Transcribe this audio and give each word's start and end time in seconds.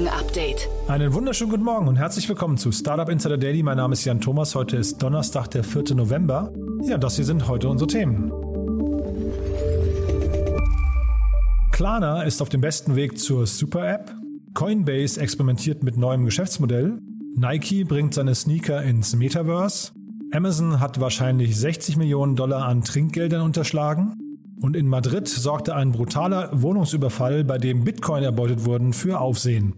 Morgen 0.00 0.14
Update. 0.14 0.68
Einen 0.88 1.12
wunderschönen 1.12 1.50
guten 1.50 1.64
Morgen 1.64 1.86
und 1.86 1.96
herzlich 1.96 2.26
willkommen 2.26 2.56
zu 2.56 2.72
Startup 2.72 3.10
Insider 3.10 3.36
Daily. 3.36 3.62
Mein 3.62 3.76
Name 3.76 3.92
ist 3.92 4.06
Jan 4.06 4.18
Thomas. 4.18 4.54
Heute 4.54 4.78
ist 4.78 5.02
Donnerstag, 5.02 5.48
der 5.50 5.62
4. 5.62 5.94
November. 5.94 6.54
Ja, 6.84 6.96
das 6.96 7.16
hier 7.16 7.26
sind 7.26 7.48
heute 7.48 7.68
unsere 7.68 7.86
Themen. 7.86 8.32
Klarna 11.70 12.22
ist 12.22 12.40
auf 12.40 12.48
dem 12.48 12.62
besten 12.62 12.96
Weg 12.96 13.18
zur 13.18 13.46
Super-App. 13.46 14.14
Coinbase 14.54 15.20
experimentiert 15.20 15.82
mit 15.82 15.98
neuem 15.98 16.24
Geschäftsmodell. 16.24 16.98
Nike 17.36 17.84
bringt 17.84 18.14
seine 18.14 18.34
Sneaker 18.34 18.82
ins 18.82 19.14
Metaverse. 19.14 19.92
Amazon 20.32 20.80
hat 20.80 20.98
wahrscheinlich 20.98 21.58
60 21.58 21.98
Millionen 21.98 22.36
Dollar 22.36 22.64
an 22.64 22.82
Trinkgeldern 22.82 23.42
unterschlagen. 23.42 24.14
Und 24.62 24.76
in 24.76 24.88
Madrid 24.88 25.28
sorgte 25.28 25.74
ein 25.74 25.92
brutaler 25.92 26.48
Wohnungsüberfall, 26.52 27.44
bei 27.44 27.58
dem 27.58 27.84
Bitcoin 27.84 28.22
erbeutet 28.22 28.64
wurden, 28.64 28.94
für 28.94 29.20
Aufsehen. 29.20 29.74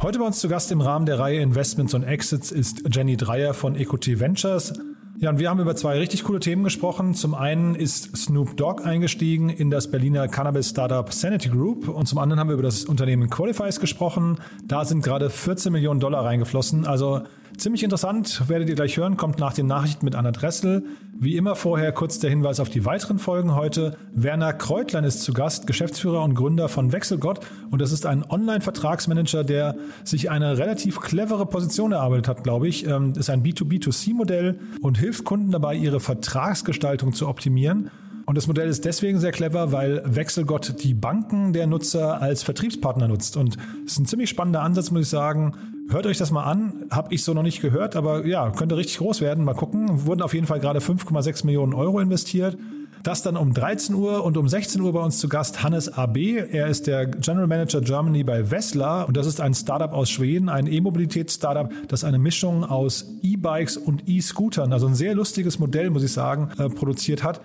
Heute 0.00 0.18
bei 0.18 0.24
uns 0.24 0.40
zu 0.40 0.48
Gast 0.48 0.72
im 0.72 0.80
Rahmen 0.80 1.06
der 1.06 1.20
Reihe 1.20 1.40
Investments 1.40 1.94
und 1.94 2.02
Exits 2.02 2.50
ist 2.50 2.82
Jenny 2.90 3.16
Dreier 3.16 3.54
von 3.54 3.76
Equity 3.76 4.18
Ventures. 4.18 4.72
Ja, 5.18 5.30
und 5.30 5.38
wir 5.38 5.48
haben 5.48 5.60
über 5.60 5.76
zwei 5.76 5.96
richtig 5.98 6.24
coole 6.24 6.40
Themen 6.40 6.64
gesprochen. 6.64 7.14
Zum 7.14 7.34
einen 7.36 7.76
ist 7.76 8.16
Snoop 8.16 8.56
Dogg 8.56 8.82
eingestiegen 8.82 9.48
in 9.48 9.70
das 9.70 9.88
Berliner 9.88 10.26
Cannabis-Startup 10.26 11.12
Sanity 11.12 11.50
Group 11.50 11.86
und 11.86 12.06
zum 12.06 12.18
anderen 12.18 12.40
haben 12.40 12.48
wir 12.48 12.54
über 12.54 12.64
das 12.64 12.84
Unternehmen 12.84 13.30
Qualifies 13.30 13.78
gesprochen. 13.78 14.38
Da 14.64 14.84
sind 14.84 15.04
gerade 15.04 15.30
14 15.30 15.70
Millionen 15.70 16.00
Dollar 16.00 16.24
reingeflossen. 16.24 16.84
Also 16.84 17.22
Ziemlich 17.56 17.84
interessant, 17.84 18.48
werdet 18.48 18.68
ihr 18.68 18.74
gleich 18.74 18.96
hören, 18.96 19.16
kommt 19.16 19.38
nach 19.38 19.52
den 19.52 19.66
Nachrichten 19.66 20.04
mit 20.04 20.14
Anna 20.14 20.32
Dressel. 20.32 20.84
Wie 21.18 21.36
immer 21.36 21.54
vorher 21.54 21.92
kurz 21.92 22.18
der 22.18 22.30
Hinweis 22.30 22.58
auf 22.58 22.70
die 22.70 22.84
weiteren 22.84 23.18
Folgen 23.18 23.54
heute. 23.54 23.96
Werner 24.14 24.52
Kreutlein 24.52 25.04
ist 25.04 25.22
zu 25.22 25.32
Gast, 25.32 25.66
Geschäftsführer 25.66 26.22
und 26.24 26.34
Gründer 26.34 26.68
von 26.68 26.92
Wechselgott. 26.92 27.40
Und 27.70 27.80
das 27.80 27.92
ist 27.92 28.06
ein 28.06 28.24
Online-Vertragsmanager, 28.28 29.44
der 29.44 29.76
sich 30.02 30.30
eine 30.30 30.58
relativ 30.58 31.00
clevere 31.00 31.46
Position 31.46 31.92
erarbeitet 31.92 32.28
hat, 32.28 32.42
glaube 32.42 32.68
ich. 32.68 32.86
Ähm, 32.86 33.12
ist 33.16 33.30
ein 33.30 33.42
B2B2C-Modell 33.42 34.58
und 34.80 34.98
hilft 34.98 35.24
Kunden 35.24 35.52
dabei, 35.52 35.76
ihre 35.76 36.00
Vertragsgestaltung 36.00 37.12
zu 37.12 37.28
optimieren. 37.28 37.90
Und 38.32 38.36
das 38.36 38.46
Modell 38.46 38.70
ist 38.70 38.86
deswegen 38.86 39.20
sehr 39.20 39.30
clever, 39.30 39.72
weil 39.72 40.00
Wechselgott 40.06 40.82
die 40.82 40.94
Banken 40.94 41.52
der 41.52 41.66
Nutzer 41.66 42.22
als 42.22 42.42
Vertriebspartner 42.42 43.06
nutzt. 43.06 43.36
Und 43.36 43.58
es 43.84 43.92
ist 43.92 43.98
ein 43.98 44.06
ziemlich 44.06 44.30
spannender 44.30 44.62
Ansatz, 44.62 44.90
muss 44.90 45.02
ich 45.02 45.08
sagen. 45.10 45.52
Hört 45.90 46.06
euch 46.06 46.16
das 46.16 46.30
mal 46.30 46.44
an. 46.44 46.86
Habe 46.90 47.12
ich 47.12 47.24
so 47.24 47.34
noch 47.34 47.42
nicht 47.42 47.60
gehört, 47.60 47.94
aber 47.94 48.24
ja, 48.24 48.48
könnte 48.48 48.78
richtig 48.78 48.96
groß 48.96 49.20
werden. 49.20 49.44
Mal 49.44 49.52
gucken. 49.52 50.06
Wurden 50.06 50.22
auf 50.22 50.32
jeden 50.32 50.46
Fall 50.46 50.60
gerade 50.60 50.78
5,6 50.78 51.44
Millionen 51.44 51.74
Euro 51.74 52.00
investiert. 52.00 52.56
Das 53.02 53.20
dann 53.20 53.36
um 53.36 53.52
13 53.52 53.94
Uhr 53.96 54.24
und 54.24 54.38
um 54.38 54.48
16 54.48 54.80
Uhr 54.80 54.94
bei 54.94 55.00
uns 55.00 55.18
zu 55.18 55.28
Gast 55.28 55.62
Hannes 55.62 55.92
AB. 55.92 56.16
Er 56.52 56.68
ist 56.68 56.86
der 56.86 57.04
General 57.08 57.48
Manager 57.48 57.82
Germany 57.82 58.24
bei 58.24 58.44
Vesla 58.44 59.02
und 59.02 59.18
das 59.18 59.26
ist 59.26 59.42
ein 59.42 59.52
Startup 59.52 59.92
aus 59.92 60.08
Schweden, 60.08 60.48
ein 60.48 60.66
E-Mobilitäts-Startup, 60.66 61.70
das 61.88 62.04
eine 62.04 62.18
Mischung 62.18 62.64
aus 62.64 63.04
E-Bikes 63.22 63.76
und 63.76 64.08
E-Scootern, 64.08 64.72
also 64.72 64.86
ein 64.86 64.94
sehr 64.94 65.14
lustiges 65.14 65.58
Modell, 65.58 65.90
muss 65.90 66.04
ich 66.04 66.12
sagen, 66.12 66.50
äh, 66.58 66.70
produziert 66.70 67.22
hat 67.24 67.42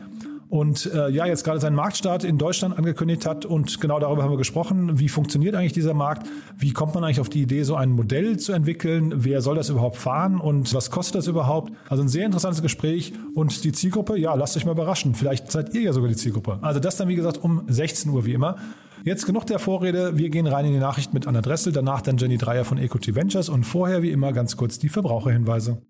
und 0.50 0.86
äh, 0.94 1.10
ja, 1.10 1.26
jetzt 1.26 1.44
gerade 1.44 1.60
seinen 1.60 1.76
Marktstart 1.76 2.24
in 2.24 2.38
Deutschland 2.38 2.78
angekündigt 2.78 3.26
hat 3.26 3.46
und 3.46 3.82
genau 3.82 4.00
darüber 4.00 4.24
haben 4.24 4.32
wir 4.32 4.38
gesprochen. 4.38 5.00
Wie 5.00 5.10
funktioniert 5.10 5.56
eigentlich 5.56 5.74
dieser 5.74 5.94
Markt? 5.94 6.28
Wie 6.58 6.72
kommt 6.72 6.96
man 6.96 7.04
eigentlich 7.04 7.20
auf 7.20 7.30
die 7.30 7.42
Idee, 7.42 7.64
so 7.64 7.76
ein 7.76 7.92
Modell 7.92 8.38
zu 8.38 8.54
entwickeln? 8.54 9.14
Wer 9.18 9.42
soll 9.42 9.56
das 9.56 9.70
überhaupt 9.70 9.98
fahren 9.98 10.40
und 10.40 10.74
was 10.74 10.90
kostet 10.90 11.16
das 11.16 11.28
überhaupt? 11.28 11.74
Also 11.90 12.04
ein 12.04 12.10
sehr 12.10 12.26
interessantes 12.26 12.62
Gespräch 12.62 13.14
und 13.36 13.64
die 13.64 13.72
Zielgruppe, 13.72 14.18
ja, 14.18 14.34
lasst 14.36 14.56
euch 14.56 14.66
mal 14.66 14.72
überraschen. 14.72 15.16
Vielleicht 15.16 15.52
seid 15.52 15.74
ihr 15.74 15.82
ja 15.82 15.94
sogar 15.94 16.10
die 16.10 16.16
Zielgruppe. 16.16 16.60
Also 16.62 16.80
das 16.80 16.96
dann, 16.98 17.08
wie 17.08 17.16
gesagt, 17.16 17.44
um 17.44 17.64
16 17.68 18.12
Uhr 18.12 18.26
wie 18.26 18.34
immer. 18.34 18.56
Jetzt 19.04 19.26
genug 19.26 19.46
der 19.46 19.60
Vorrede. 19.60 20.18
Wir 20.18 20.30
gehen 20.30 20.48
rein 20.48 20.66
in 20.66 20.74
die 20.74 20.80
Nachricht 20.80 21.14
mit 21.14 21.28
Anna 21.28 21.42
Dressel, 21.42 21.72
danach 21.72 22.02
dann 22.02 22.18
Jenny 22.18 22.38
Dreier 22.38 22.66
von 22.66 22.78
Equity 22.78 23.16
Ventures 23.16 23.50
und 23.50 23.64
vorher 23.64 24.02
wie 24.02 24.12
immer 24.12 24.34
ganz 24.34 24.58
kurz 24.58 24.80
die 24.80 24.90
Verbraucherhinweise. 24.90 25.82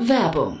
Werbung. 0.00 0.60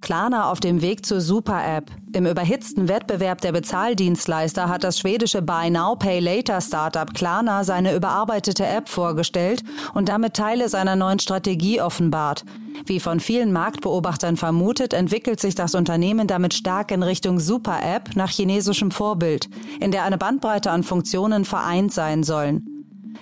Klarna 0.00 0.50
auf 0.50 0.60
dem 0.60 0.80
Weg 0.80 1.04
zur 1.04 1.20
Super-App. 1.20 1.90
Im 2.12 2.26
überhitzten 2.26 2.88
Wettbewerb 2.88 3.40
der 3.40 3.52
Bezahldienstleister 3.52 4.68
hat 4.68 4.84
das 4.84 4.98
schwedische 4.98 5.42
Buy 5.42 5.70
Now 5.70 5.96
Pay 5.96 6.20
Later 6.20 6.60
Startup 6.60 7.12
Klarna 7.12 7.64
seine 7.64 7.94
überarbeitete 7.94 8.66
App 8.66 8.88
vorgestellt 8.88 9.62
und 9.94 10.08
damit 10.08 10.34
Teile 10.34 10.68
seiner 10.68 10.96
neuen 10.96 11.18
Strategie 11.18 11.80
offenbart. 11.80 12.44
Wie 12.86 13.00
von 13.00 13.20
vielen 13.20 13.52
Marktbeobachtern 13.52 14.36
vermutet, 14.36 14.94
entwickelt 14.94 15.40
sich 15.40 15.54
das 15.54 15.74
Unternehmen 15.74 16.26
damit 16.26 16.54
stark 16.54 16.90
in 16.90 17.02
Richtung 17.02 17.40
Super-App 17.40 18.14
nach 18.14 18.30
chinesischem 18.30 18.90
Vorbild, 18.90 19.48
in 19.80 19.90
der 19.90 20.04
eine 20.04 20.18
Bandbreite 20.18 20.70
an 20.70 20.84
Funktionen 20.84 21.44
vereint 21.44 21.92
sein 21.92 22.22
sollen. 22.22 22.77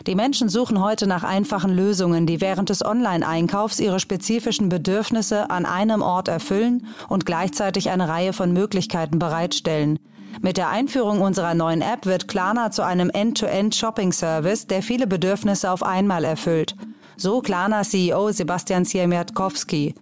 Die 0.07 0.15
Menschen 0.15 0.49
suchen 0.49 0.83
heute 0.83 1.07
nach 1.07 1.25
einfachen 1.25 1.75
Lösungen, 1.75 2.27
die 2.27 2.41
während 2.41 2.69
des 2.69 2.85
Online-Einkaufs 2.85 3.81
ihre 3.81 3.99
spezifischen 3.99 4.69
Bedürfnisse 4.69 5.51
an 5.51 5.67
einem 5.67 6.03
Ort 6.03 6.29
erfüllen 6.29 6.87
und 7.09 7.27
gleichzeitig 7.27 7.91
eine 7.91 8.09
Reihe 8.09 8.33
von 8.33 8.53
Möglichkeiten 8.53 9.19
bereitstellen. 9.19 9.99
Mit 10.43 10.59
der 10.59 10.69
Einführung 10.69 11.23
unserer 11.23 11.55
neuen 11.55 11.81
App 11.81 12.05
wird 12.05 12.29
Klarna 12.29 12.71
zu 12.71 12.83
einem 12.85 13.11
End-to-End-Shopping-Service, 13.11 14.67
der 14.67 14.83
viele 14.83 15.07
Bedürfnisse 15.07 15.71
auf 15.71 15.83
einmal 15.83 16.25
erfüllt. 16.25 16.77
So 17.17 17.41
Klarna-CEO 17.41 18.33
Sebastian 18.33 18.85
Siemiatkowski. 18.85 19.95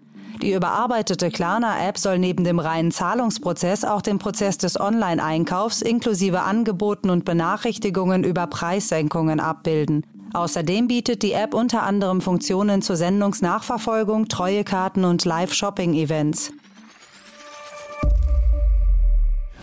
Die 0.44 0.52
überarbeitete 0.52 1.30
Klarna-App 1.30 1.96
soll 1.96 2.18
neben 2.18 2.44
dem 2.44 2.58
reinen 2.58 2.90
Zahlungsprozess 2.90 3.82
auch 3.82 4.02
den 4.02 4.18
Prozess 4.18 4.58
des 4.58 4.78
Online-Einkaufs 4.78 5.80
inklusive 5.80 6.42
Angeboten 6.42 7.08
und 7.08 7.24
Benachrichtigungen 7.24 8.24
über 8.24 8.46
Preissenkungen 8.46 9.40
abbilden. 9.40 10.04
Außerdem 10.34 10.86
bietet 10.86 11.22
die 11.22 11.32
App 11.32 11.54
unter 11.54 11.82
anderem 11.82 12.20
Funktionen 12.20 12.82
zur 12.82 12.96
Sendungsnachverfolgung, 12.96 14.28
Treuekarten 14.28 15.06
und 15.06 15.24
Live-Shopping-Events. 15.24 16.52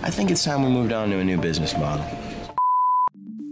I 0.03 0.09
think 0.09 0.31
it's 0.31 0.43
time 0.43 0.65
we 0.65 0.69
moved 0.69 0.91
on 0.91 1.11
to 1.11 1.17
a 1.19 1.23
new 1.23 1.39
business 1.39 1.77
model. 1.77 2.03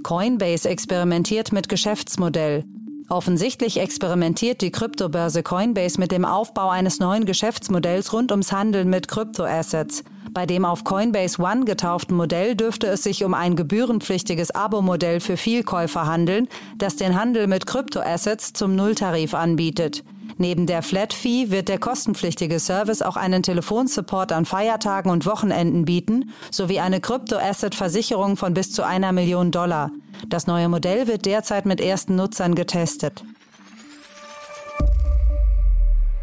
Coinbase 0.01 0.67
experimentiert 0.67 1.51
mit 1.51 1.69
Geschäftsmodell. 1.69 2.65
Offensichtlich 3.09 3.79
experimentiert 3.79 4.61
die 4.61 4.69
Kryptobörse 4.69 5.41
Coinbase 5.41 5.99
mit 5.99 6.11
dem 6.11 6.25
Aufbau 6.25 6.69
eines 6.69 6.99
neuen 6.99 7.25
Geschäftsmodells 7.25 8.13
rund 8.13 8.29
ums 8.29 8.51
Handeln 8.51 8.87
mit 8.87 9.07
Kryptoassets. 9.07 10.03
Bei 10.31 10.45
dem 10.45 10.63
auf 10.63 10.83
Coinbase 10.83 11.41
One 11.41 11.65
getauften 11.65 12.15
Modell 12.15 12.55
dürfte 12.55 12.85
es 12.85 13.01
sich 13.01 13.23
um 13.23 13.33
ein 13.33 13.55
gebührenpflichtiges 13.55 14.51
Abo-Modell 14.51 15.21
für 15.21 15.37
Vielkäufer 15.37 16.05
handeln, 16.05 16.47
das 16.77 16.97
den 16.97 17.19
Handel 17.19 17.47
mit 17.47 17.65
Kryptoassets 17.65 18.53
zum 18.53 18.75
Nulltarif 18.75 19.33
anbietet. 19.33 20.03
Neben 20.41 20.67
der 20.67 20.83
Flat 20.83 21.11
Fee 21.11 21.51
wird 21.51 21.67
der 21.67 21.79
kostenpflichtige 21.79 22.59
Service 22.59 23.01
auch 23.01 23.17
einen 23.17 23.43
Telefonsupport 23.43 24.31
an 24.31 24.45
Feiertagen 24.45 25.11
und 25.11 25.25
Wochenenden 25.25 25.83
bieten, 25.83 26.31
sowie 26.49 26.79
eine 26.79 27.01
Krypto-Asset-Versicherung 27.01 28.37
von 28.37 28.53
bis 28.53 28.71
zu 28.71 28.83
einer 28.83 29.11
Million 29.11 29.51
Dollar. 29.51 29.91
Das 30.29 30.47
neue 30.47 30.69
Modell 30.69 31.07
wird 31.07 31.25
derzeit 31.25 31.65
mit 31.65 31.81
ersten 31.81 32.15
Nutzern 32.15 32.55
getestet. 32.55 33.25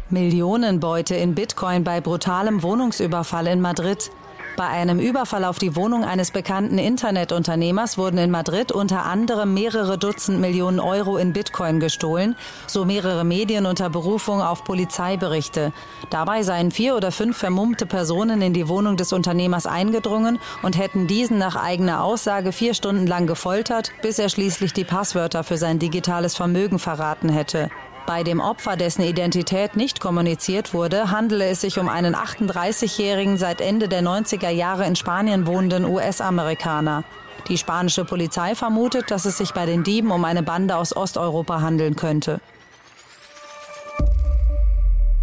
Millionenbeute 0.09 1.13
in 1.15 1.35
Bitcoin 1.35 1.83
bei 1.83 2.01
brutalem 2.01 2.63
Wohnungsüberfall 2.63 3.45
in 3.45 3.61
Madrid. 3.61 4.09
Bei 4.57 4.69
einem 4.69 4.99
Überfall 4.99 5.45
auf 5.45 5.59
die 5.59 5.75
Wohnung 5.75 6.03
eines 6.03 6.31
bekannten 6.31 6.79
Internetunternehmers 6.79 7.99
wurden 7.99 8.17
in 8.17 8.31
Madrid 8.31 8.71
unter 8.71 9.05
anderem 9.05 9.53
mehrere 9.53 9.99
Dutzend 9.99 10.41
Millionen 10.41 10.79
Euro 10.79 11.17
in 11.17 11.31
Bitcoin 11.31 11.79
gestohlen, 11.79 12.35
so 12.65 12.83
mehrere 12.83 13.23
Medien 13.23 13.67
unter 13.67 13.91
Berufung 13.91 14.41
auf 14.41 14.63
Polizeiberichte. 14.63 15.73
Dabei 16.09 16.41
seien 16.41 16.71
vier 16.71 16.95
oder 16.95 17.11
fünf 17.11 17.37
vermummte 17.37 17.85
Personen 17.85 18.41
in 18.41 18.53
die 18.53 18.67
Wohnung 18.67 18.97
des 18.97 19.13
Unternehmers 19.13 19.67
eingedrungen 19.67 20.39
und 20.63 20.75
hätten 20.75 21.05
diesen 21.05 21.37
nach 21.37 21.55
eigener 21.55 22.03
Aussage 22.03 22.51
vier 22.51 22.73
Stunden 22.73 23.05
lang 23.05 23.27
gefoltert, 23.27 23.91
bis 24.01 24.17
er 24.17 24.29
schließlich 24.29 24.73
die 24.73 24.85
Passwörter 24.85 25.43
für 25.43 25.57
sein 25.57 25.77
digitales 25.77 26.35
Vermögen 26.35 26.79
verraten 26.79 27.29
hätte. 27.29 27.69
Bei 28.07 28.23
dem 28.23 28.39
Opfer, 28.39 28.77
dessen 28.77 29.01
Identität 29.01 29.75
nicht 29.75 29.99
kommuniziert 29.99 30.73
wurde, 30.73 31.11
handele 31.11 31.49
es 31.49 31.59
sich 31.59 31.77
um 31.77 31.89
einen 31.89 32.15
38-jährigen, 32.15 33.35
seit 33.37 33.59
Ende 33.59 33.89
der 33.89 34.01
90er 34.01 34.49
Jahre 34.49 34.87
in 34.87 34.95
Spanien 34.95 35.45
wohnenden 35.45 35.83
US-Amerikaner. 35.83 37.03
Die 37.49 37.57
spanische 37.57 38.05
Polizei 38.05 38.55
vermutet, 38.55 39.11
dass 39.11 39.25
es 39.25 39.37
sich 39.37 39.51
bei 39.51 39.65
den 39.65 39.83
Dieben 39.83 40.11
um 40.11 40.23
eine 40.23 40.41
Bande 40.41 40.77
aus 40.77 40.95
Osteuropa 40.95 41.59
handeln 41.59 41.97
könnte. 41.97 42.39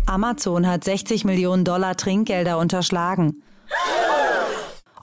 Amazon 0.05 0.67
hat 0.67 0.85
60 0.85 1.25
Millionen 1.25 1.65
Dollar 1.65 1.97
Trinkgelder 1.97 2.59
unterschlagen. 2.59 3.43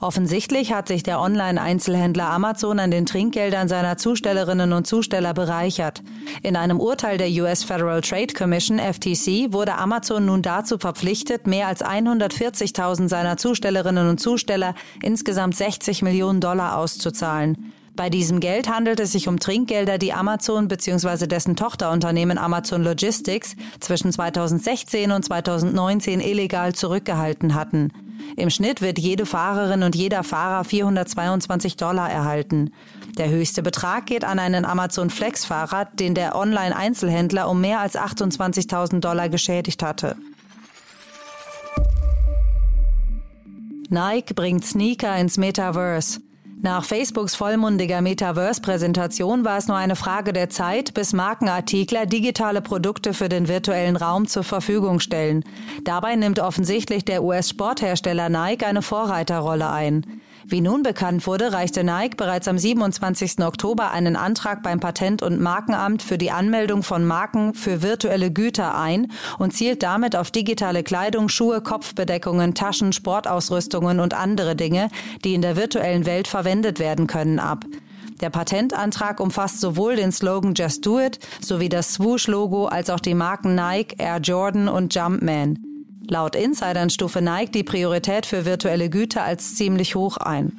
Offensichtlich 0.02 0.72
hat 0.72 0.88
sich 0.88 1.04
der 1.04 1.20
Online-Einzelhändler 1.20 2.28
Amazon 2.28 2.80
an 2.80 2.90
den 2.90 3.06
Trinkgeldern 3.06 3.68
seiner 3.68 3.96
Zustellerinnen 3.98 4.72
und 4.72 4.84
Zusteller 4.84 5.32
bereichert. 5.32 6.02
In 6.42 6.56
einem 6.56 6.80
Urteil 6.80 7.18
der 7.18 7.28
US 7.28 7.62
Federal 7.62 8.00
Trade 8.00 8.34
Commission 8.34 8.80
FTC 8.80 9.52
wurde 9.52 9.76
Amazon 9.76 10.26
nun 10.26 10.42
dazu 10.42 10.76
verpflichtet, 10.76 11.46
mehr 11.46 11.68
als 11.68 11.84
140.000 11.84 13.08
seiner 13.08 13.36
Zustellerinnen 13.36 14.08
und 14.08 14.18
Zusteller 14.18 14.74
insgesamt 15.02 15.54
60 15.54 16.02
Millionen 16.02 16.40
Dollar 16.40 16.78
auszuzahlen. 16.78 17.72
Bei 17.94 18.08
diesem 18.08 18.40
Geld 18.40 18.70
handelt 18.70 19.00
es 19.00 19.12
sich 19.12 19.28
um 19.28 19.38
Trinkgelder, 19.38 19.98
die 19.98 20.14
Amazon 20.14 20.66
bzw. 20.66 21.26
dessen 21.26 21.56
Tochterunternehmen 21.56 22.38
Amazon 22.38 22.82
Logistics 22.82 23.54
zwischen 23.80 24.10
2016 24.10 25.12
und 25.12 25.24
2019 25.24 26.20
illegal 26.20 26.74
zurückgehalten 26.74 27.54
hatten. 27.54 27.92
Im 28.36 28.48
Schnitt 28.48 28.80
wird 28.80 28.98
jede 28.98 29.26
Fahrerin 29.26 29.82
und 29.82 29.94
jeder 29.94 30.24
Fahrer 30.24 30.64
422 30.64 31.76
Dollar 31.76 32.10
erhalten. 32.10 32.72
Der 33.18 33.28
höchste 33.28 33.62
Betrag 33.62 34.06
geht 34.06 34.24
an 34.24 34.38
einen 34.38 34.64
Amazon 34.64 35.10
Flex-Fahrer, 35.10 35.84
den 35.84 36.14
der 36.14 36.34
Online-Einzelhändler 36.34 37.48
um 37.48 37.60
mehr 37.60 37.80
als 37.80 37.94
28.000 37.94 39.00
Dollar 39.00 39.28
geschädigt 39.28 39.82
hatte. 39.82 40.16
Nike 43.90 44.32
bringt 44.32 44.64
Sneaker 44.64 45.18
ins 45.18 45.36
Metaverse. 45.36 46.20
Nach 46.64 46.84
Facebooks 46.84 47.34
vollmundiger 47.34 48.02
Metaverse-Präsentation 48.02 49.44
war 49.44 49.58
es 49.58 49.66
nur 49.66 49.76
eine 49.76 49.96
Frage 49.96 50.32
der 50.32 50.48
Zeit, 50.48 50.94
bis 50.94 51.12
Markenartikler 51.12 52.06
digitale 52.06 52.62
Produkte 52.62 53.14
für 53.14 53.28
den 53.28 53.48
virtuellen 53.48 53.96
Raum 53.96 54.28
zur 54.28 54.44
Verfügung 54.44 55.00
stellen. 55.00 55.44
Dabei 55.82 56.14
nimmt 56.14 56.38
offensichtlich 56.38 57.04
der 57.04 57.24
US-Sporthersteller 57.24 58.28
Nike 58.28 58.64
eine 58.64 58.80
Vorreiterrolle 58.80 59.70
ein. 59.70 60.06
Wie 60.46 60.60
nun 60.60 60.82
bekannt 60.82 61.26
wurde, 61.26 61.52
reichte 61.52 61.84
Nike 61.84 62.16
bereits 62.16 62.48
am 62.48 62.58
27. 62.58 63.40
Oktober 63.40 63.90
einen 63.92 64.16
Antrag 64.16 64.62
beim 64.62 64.80
Patent- 64.80 65.22
und 65.22 65.40
Markenamt 65.40 66.02
für 66.02 66.18
die 66.18 66.30
Anmeldung 66.30 66.82
von 66.82 67.04
Marken 67.04 67.54
für 67.54 67.82
virtuelle 67.82 68.30
Güter 68.30 68.76
ein 68.76 69.12
und 69.38 69.52
zielt 69.52 69.82
damit 69.82 70.16
auf 70.16 70.30
digitale 70.30 70.82
Kleidung, 70.82 71.28
Schuhe, 71.28 71.60
Kopfbedeckungen, 71.60 72.54
Taschen, 72.54 72.92
Sportausrüstungen 72.92 74.00
und 74.00 74.14
andere 74.14 74.56
Dinge, 74.56 74.88
die 75.24 75.34
in 75.34 75.42
der 75.42 75.56
virtuellen 75.56 76.06
Welt 76.06 76.28
verwendet 76.28 76.78
werden 76.78 77.06
können, 77.06 77.38
ab. 77.38 77.64
Der 78.20 78.30
Patentantrag 78.30 79.20
umfasst 79.20 79.60
sowohl 79.60 79.96
den 79.96 80.12
Slogan 80.12 80.54
Just 80.54 80.86
Do 80.86 81.00
It 81.00 81.18
sowie 81.40 81.68
das 81.68 81.94
Swoosh-Logo 81.94 82.66
als 82.66 82.90
auch 82.90 83.00
die 83.00 83.14
Marken 83.14 83.54
Nike, 83.54 83.96
Air 83.98 84.18
Jordan 84.18 84.68
und 84.68 84.94
Jumpman. 84.94 85.71
Laut 86.08 86.36
Insidern 86.36 86.90
stufe 86.90 87.22
Nike 87.22 87.52
die 87.52 87.62
Priorität 87.62 88.26
für 88.26 88.44
virtuelle 88.44 88.90
Güter 88.90 89.22
als 89.22 89.54
ziemlich 89.54 89.94
hoch 89.94 90.16
ein. 90.16 90.52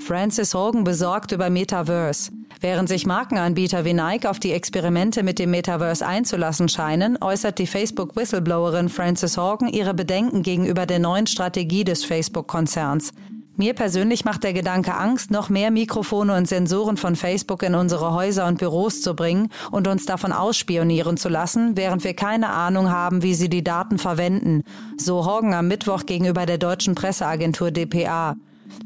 Francis 0.00 0.54
Hogan 0.54 0.84
besorgt 0.84 1.32
über 1.32 1.50
Metaverse. 1.50 2.30
Während 2.60 2.88
sich 2.88 3.06
Markenanbieter 3.06 3.84
wie 3.84 3.92
Nike 3.92 4.26
auf 4.26 4.40
die 4.40 4.52
Experimente 4.52 5.22
mit 5.22 5.38
dem 5.38 5.50
Metaverse 5.50 6.04
einzulassen 6.04 6.68
scheinen, 6.68 7.18
äußert 7.20 7.58
die 7.58 7.66
Facebook-Whistleblowerin 7.66 8.88
Francis 8.88 9.36
Hogan 9.36 9.68
ihre 9.68 9.94
Bedenken 9.94 10.42
gegenüber 10.42 10.86
der 10.86 10.98
neuen 10.98 11.26
Strategie 11.26 11.84
des 11.84 12.04
Facebook-Konzerns. 12.04 13.12
Mir 13.60 13.74
persönlich 13.74 14.24
macht 14.24 14.44
der 14.44 14.52
Gedanke 14.52 14.94
Angst, 14.94 15.32
noch 15.32 15.48
mehr 15.48 15.72
Mikrofone 15.72 16.36
und 16.36 16.46
Sensoren 16.46 16.96
von 16.96 17.16
Facebook 17.16 17.64
in 17.64 17.74
unsere 17.74 18.12
Häuser 18.14 18.46
und 18.46 18.60
Büros 18.60 19.02
zu 19.02 19.16
bringen 19.16 19.48
und 19.72 19.88
uns 19.88 20.06
davon 20.06 20.30
ausspionieren 20.30 21.16
zu 21.16 21.28
lassen, 21.28 21.76
während 21.76 22.04
wir 22.04 22.14
keine 22.14 22.50
Ahnung 22.50 22.88
haben, 22.88 23.24
wie 23.24 23.34
sie 23.34 23.48
die 23.48 23.64
Daten 23.64 23.98
verwenden, 23.98 24.62
so 24.96 25.24
Horgen 25.24 25.54
am 25.54 25.66
Mittwoch 25.66 26.06
gegenüber 26.06 26.46
der 26.46 26.58
deutschen 26.58 26.94
Presseagentur 26.94 27.72
dpa. 27.72 28.36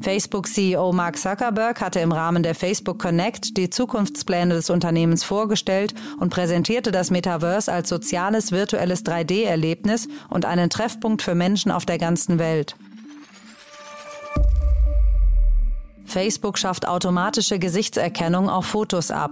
Facebook-CEO 0.01 0.91
Mark 0.91 1.19
Zuckerberg 1.19 1.79
hatte 1.79 1.99
im 1.99 2.11
Rahmen 2.11 2.41
der 2.41 2.55
Facebook 2.55 2.97
Connect 2.97 3.55
die 3.57 3.69
Zukunftspläne 3.69 4.55
des 4.55 4.71
Unternehmens 4.71 5.23
vorgestellt 5.23 5.93
und 6.19 6.31
präsentierte 6.31 6.91
das 6.91 7.11
Metaverse 7.11 7.71
als 7.71 7.89
soziales 7.89 8.51
virtuelles 8.51 9.05
3D-Erlebnis 9.05 10.07
und 10.31 10.45
einen 10.45 10.71
Treffpunkt 10.71 11.21
für 11.21 11.35
Menschen 11.35 11.71
auf 11.71 11.85
der 11.85 11.99
ganzen 11.99 12.39
Welt. 12.39 12.75
Facebook 16.13 16.59
schafft 16.59 16.87
automatische 16.87 17.57
Gesichtserkennung 17.57 18.47
auf 18.47 18.67
Fotos 18.67 19.09
ab. 19.09 19.31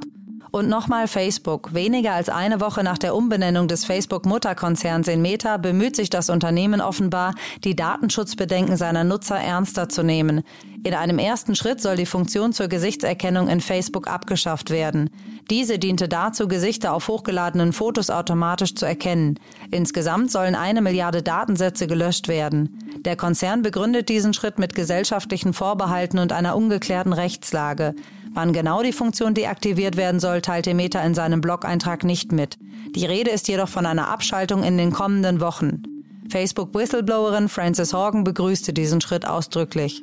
Und 0.51 0.68
nochmal 0.68 1.07
Facebook. 1.07 1.74
Weniger 1.74 2.12
als 2.13 2.27
eine 2.27 2.59
Woche 2.59 2.83
nach 2.83 2.98
der 2.98 3.15
Umbenennung 3.15 3.69
des 3.69 3.86
Facebook-Mutterkonzerns 3.86 5.07
in 5.07 5.21
Meta 5.21 5.56
bemüht 5.56 5.95
sich 5.95 6.09
das 6.09 6.30
Unternehmen 6.30 6.81
offenbar, 6.81 7.36
die 7.63 7.75
Datenschutzbedenken 7.75 8.75
seiner 8.75 9.06
Nutzer 9.06 9.39
ernster 9.39 9.88
zu 9.88 10.03
nehmen. 10.03 10.44
In 10.83 10.94
einem 10.94 11.19
ersten 11.19 11.55
Schritt 11.55 11.79
soll 11.79 11.96
die 11.96 12.05
Funktion 12.05 12.51
zur 12.51 12.67
Gesichtserkennung 12.67 13.48
in 13.48 13.62
Facebook 13.62 14.08
abgeschafft 14.08 14.72
werden. 14.72 15.10
Diese 15.50 15.79
diente 15.79 16.10
dazu, 16.10 16.50
Gesichter 16.50 16.93
auf 16.93 17.08
hochgeladenen 17.08 17.72
Fotos 17.72 18.10
automatisch 18.10 18.75
zu 18.75 18.86
erkennen. 18.86 19.39
Insgesamt 19.70 20.31
sollen 20.31 20.55
eine 20.55 20.81
Milliarde 20.81 21.22
Datensätze 21.22 21.88
gelöscht 21.88 22.27
werden. 22.27 22.79
Der 23.05 23.15
Konzern 23.15 23.62
begründet 23.62 24.10
diesen 24.10 24.34
Schritt 24.34 24.60
mit 24.60 24.75
gesellschaftlichen 24.75 25.53
Vorbehalten 25.53 26.20
und 26.20 26.34
einer 26.34 26.58
ungeklärten 26.58 27.13
Rechtslage. 27.13 27.96
Wann 28.33 28.53
genau 28.53 28.81
die 28.81 28.93
Funktion 28.93 29.33
deaktiviert 29.33 29.97
werden 29.97 30.21
soll, 30.21 30.41
teilte 30.41 30.73
Meta 30.73 31.01
in 31.01 31.13
seinem 31.13 31.41
Blog-Eintrag 31.41 32.05
nicht 32.05 32.31
mit. 32.31 32.57
Die 32.95 33.05
Rede 33.05 33.29
ist 33.29 33.50
jedoch 33.50 33.67
von 33.67 33.85
einer 33.85 34.07
Abschaltung 34.07 34.63
in 34.63 34.77
den 34.77 34.91
kommenden 34.91 35.41
Wochen. 35.41 35.83
Facebook-Whistleblowerin 36.29 37.50
Frances 37.50 37.93
Horgan 37.93 38.23
begrüßte 38.23 38.71
diesen 38.71 39.01
Schritt 39.01 39.27
ausdrücklich. 39.27 40.01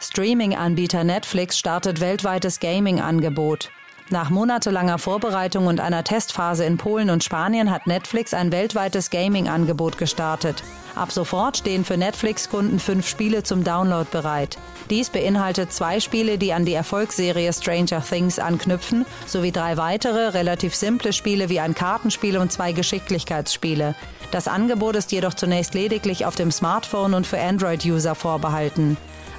Streaming-Anbieter 0.00 1.02
Netflix 1.02 1.58
startet 1.58 2.00
weltweites 2.00 2.60
Gaming-Angebot. 2.60 3.70
Nach 4.08 4.30
monatelanger 4.30 4.98
Vorbereitung 4.98 5.66
und 5.66 5.80
einer 5.80 6.04
Testphase 6.04 6.64
in 6.64 6.76
Polen 6.76 7.10
und 7.10 7.24
Spanien 7.24 7.72
hat 7.72 7.88
Netflix 7.88 8.34
ein 8.34 8.52
weltweites 8.52 9.10
Gaming-Angebot 9.10 9.98
gestartet. 9.98 10.62
Ab 10.94 11.10
sofort 11.10 11.56
stehen 11.56 11.84
für 11.84 11.96
Netflix-Kunden 11.96 12.78
fünf 12.78 13.08
Spiele 13.08 13.42
zum 13.42 13.64
Download 13.64 14.06
bereit. 14.12 14.58
Dies 14.90 15.10
beinhaltet 15.10 15.72
zwei 15.72 15.98
Spiele, 15.98 16.38
die 16.38 16.52
an 16.52 16.64
die 16.64 16.74
Erfolgsserie 16.74 17.52
Stranger 17.52 18.00
Things 18.00 18.38
anknüpfen, 18.38 19.04
sowie 19.26 19.50
drei 19.50 19.76
weitere, 19.76 20.28
relativ 20.28 20.76
simple 20.76 21.12
Spiele 21.12 21.48
wie 21.48 21.58
ein 21.58 21.74
Kartenspiel 21.74 22.38
und 22.38 22.52
zwei 22.52 22.70
Geschicklichkeitsspiele. 22.70 23.96
Das 24.30 24.46
Angebot 24.46 24.94
ist 24.94 25.10
jedoch 25.10 25.34
zunächst 25.34 25.74
lediglich 25.74 26.26
auf 26.26 26.36
dem 26.36 26.52
Smartphone 26.52 27.12
und 27.12 27.26
für 27.26 27.40
Android-User 27.40 28.14
vorbehalten. 28.14 28.96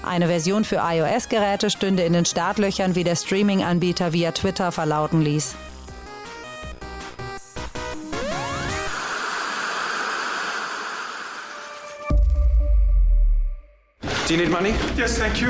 Eine 0.08 0.28
Version 0.28 0.64
für 0.64 0.78
iOS-Geräte 0.78 1.70
stünde 1.70 2.04
in 2.04 2.14
den 2.14 2.26
Startlöchern, 2.26 2.96
wie 2.96 3.04
der 3.04 3.16
Streaming-Anbieter 3.16 4.14
via 4.14 4.32
Twitter 4.32 4.72
verlauten 4.72 5.22
ließ. 5.22 5.56
Do 14.28 14.34
you 14.34 14.38
need 14.38 14.50
money? 14.50 14.74
Yes, 14.98 15.18
thank 15.20 15.42
you. 15.42 15.50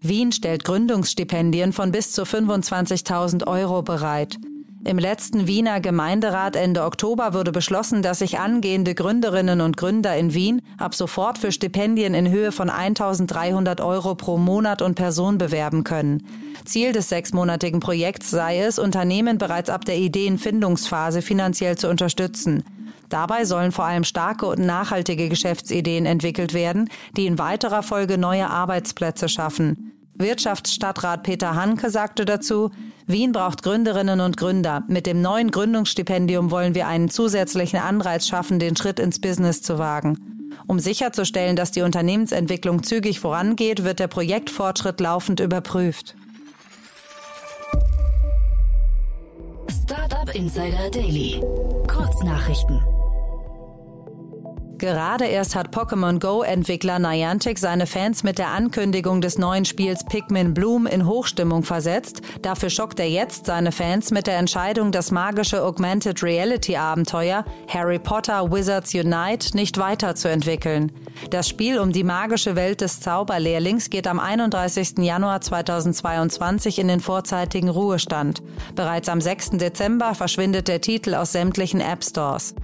Wien 0.00 0.32
stellt 0.32 0.64
Gründungsstipendien 0.64 1.72
von 1.72 1.92
bis 1.92 2.12
zu 2.12 2.22
25.000 2.22 3.46
Euro 3.46 3.82
bereit. 3.82 4.38
Im 4.86 4.98
letzten 4.98 5.46
Wiener 5.46 5.80
Gemeinderat 5.80 6.56
Ende 6.56 6.84
Oktober 6.84 7.32
wurde 7.32 7.52
beschlossen, 7.52 8.02
dass 8.02 8.18
sich 8.18 8.38
angehende 8.38 8.94
Gründerinnen 8.94 9.62
und 9.62 9.78
Gründer 9.78 10.14
in 10.14 10.34
Wien 10.34 10.60
ab 10.76 10.94
sofort 10.94 11.38
für 11.38 11.52
Stipendien 11.52 12.12
in 12.12 12.30
Höhe 12.30 12.52
von 12.52 12.68
1.300 12.68 13.82
Euro 13.82 14.14
pro 14.14 14.36
Monat 14.36 14.82
und 14.82 14.94
Person 14.94 15.38
bewerben 15.38 15.84
können. 15.84 16.26
Ziel 16.66 16.92
des 16.92 17.08
sechsmonatigen 17.08 17.80
Projekts 17.80 18.30
sei 18.30 18.60
es, 18.60 18.78
Unternehmen 18.78 19.38
bereits 19.38 19.70
ab 19.70 19.86
der 19.86 19.96
Ideenfindungsphase 19.96 21.22
finanziell 21.22 21.78
zu 21.78 21.88
unterstützen. 21.88 22.62
Dabei 23.08 23.46
sollen 23.46 23.72
vor 23.72 23.86
allem 23.86 24.04
starke 24.04 24.44
und 24.44 24.58
nachhaltige 24.58 25.30
Geschäftsideen 25.30 26.04
entwickelt 26.04 26.52
werden, 26.52 26.90
die 27.16 27.24
in 27.24 27.38
weiterer 27.38 27.82
Folge 27.82 28.18
neue 28.18 28.50
Arbeitsplätze 28.50 29.30
schaffen. 29.30 29.92
Wirtschaftsstadtrat 30.16 31.22
Peter 31.24 31.54
Hanke 31.56 31.90
sagte 31.90 32.24
dazu, 32.24 32.70
Wien 33.06 33.32
braucht 33.32 33.62
Gründerinnen 33.62 34.20
und 34.20 34.36
Gründer. 34.36 34.84
Mit 34.88 35.06
dem 35.06 35.20
neuen 35.20 35.50
Gründungsstipendium 35.50 36.50
wollen 36.50 36.74
wir 36.74 36.86
einen 36.86 37.10
zusätzlichen 37.10 37.78
Anreiz 37.78 38.26
schaffen, 38.26 38.58
den 38.58 38.76
Schritt 38.76 38.98
ins 38.98 39.20
Business 39.20 39.60
zu 39.62 39.78
wagen. 39.78 40.50
Um 40.66 40.78
sicherzustellen, 40.78 41.56
dass 41.56 41.72
die 41.72 41.82
Unternehmensentwicklung 41.82 42.82
zügig 42.84 43.20
vorangeht, 43.20 43.84
wird 43.84 43.98
der 43.98 44.08
Projektfortschritt 44.08 45.00
laufend 45.00 45.40
überprüft. 45.40 46.14
Startup 49.68 50.34
Insider 50.34 50.90
Daily. 50.90 51.42
Kurznachrichten. 51.86 52.80
Gerade 54.78 55.26
erst 55.26 55.54
hat 55.54 55.74
Pokémon 55.74 56.18
Go-Entwickler 56.18 56.98
Niantic 56.98 57.58
seine 57.58 57.86
Fans 57.86 58.24
mit 58.24 58.38
der 58.38 58.48
Ankündigung 58.48 59.20
des 59.20 59.38
neuen 59.38 59.64
Spiels 59.64 60.04
Pikmin 60.04 60.52
Bloom 60.52 60.86
in 60.86 61.06
Hochstimmung 61.06 61.62
versetzt. 61.62 62.22
Dafür 62.42 62.70
schockt 62.70 62.98
er 62.98 63.08
jetzt 63.08 63.46
seine 63.46 63.70
Fans 63.70 64.10
mit 64.10 64.26
der 64.26 64.38
Entscheidung, 64.38 64.90
das 64.90 65.10
magische 65.10 65.62
Augmented 65.62 66.22
Reality 66.22 66.76
Abenteuer 66.76 67.44
Harry 67.68 67.98
Potter 67.98 68.50
Wizards 68.50 68.94
Unite 68.94 69.56
nicht 69.56 69.78
weiterzuentwickeln. 69.78 70.90
Das 71.30 71.48
Spiel 71.48 71.78
um 71.78 71.92
die 71.92 72.04
magische 72.04 72.56
Welt 72.56 72.80
des 72.80 73.00
Zauberlehrlings 73.00 73.90
geht 73.90 74.08
am 74.08 74.18
31. 74.18 74.98
Januar 74.98 75.40
2022 75.40 76.80
in 76.80 76.88
den 76.88 77.00
vorzeitigen 77.00 77.68
Ruhestand. 77.68 78.42
Bereits 78.74 79.08
am 79.08 79.20
6. 79.20 79.50
Dezember 79.50 80.14
verschwindet 80.14 80.66
der 80.66 80.80
Titel 80.80 81.14
aus 81.14 81.32
sämtlichen 81.32 81.80
App 81.80 82.04
Stores. 82.04 82.54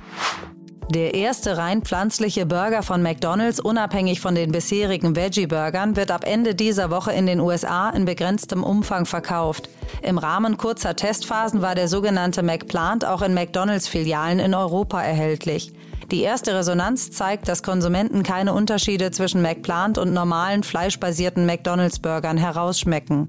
Der 0.90 1.14
erste 1.14 1.56
rein 1.56 1.82
pflanzliche 1.82 2.46
Burger 2.46 2.82
von 2.82 3.00
McDonald's, 3.00 3.60
unabhängig 3.60 4.20
von 4.20 4.34
den 4.34 4.50
bisherigen 4.50 5.14
Veggie-Burgern, 5.14 5.94
wird 5.94 6.10
ab 6.10 6.24
Ende 6.26 6.56
dieser 6.56 6.90
Woche 6.90 7.12
in 7.12 7.26
den 7.26 7.38
USA 7.38 7.90
in 7.90 8.06
begrenztem 8.06 8.64
Umfang 8.64 9.06
verkauft. 9.06 9.68
Im 10.02 10.18
Rahmen 10.18 10.56
kurzer 10.56 10.96
Testphasen 10.96 11.62
war 11.62 11.76
der 11.76 11.86
sogenannte 11.86 12.42
McPlant 12.42 13.04
auch 13.04 13.22
in 13.22 13.34
McDonald's-Filialen 13.34 14.40
in 14.40 14.52
Europa 14.52 15.00
erhältlich. 15.00 15.72
Die 16.10 16.22
erste 16.22 16.56
Resonanz 16.56 17.12
zeigt, 17.12 17.46
dass 17.46 17.62
Konsumenten 17.62 18.24
keine 18.24 18.52
Unterschiede 18.52 19.12
zwischen 19.12 19.42
McPlant 19.42 19.96
und 19.96 20.12
normalen 20.12 20.64
fleischbasierten 20.64 21.46
McDonald's-Burgern 21.46 22.36
herausschmecken. 22.36 23.28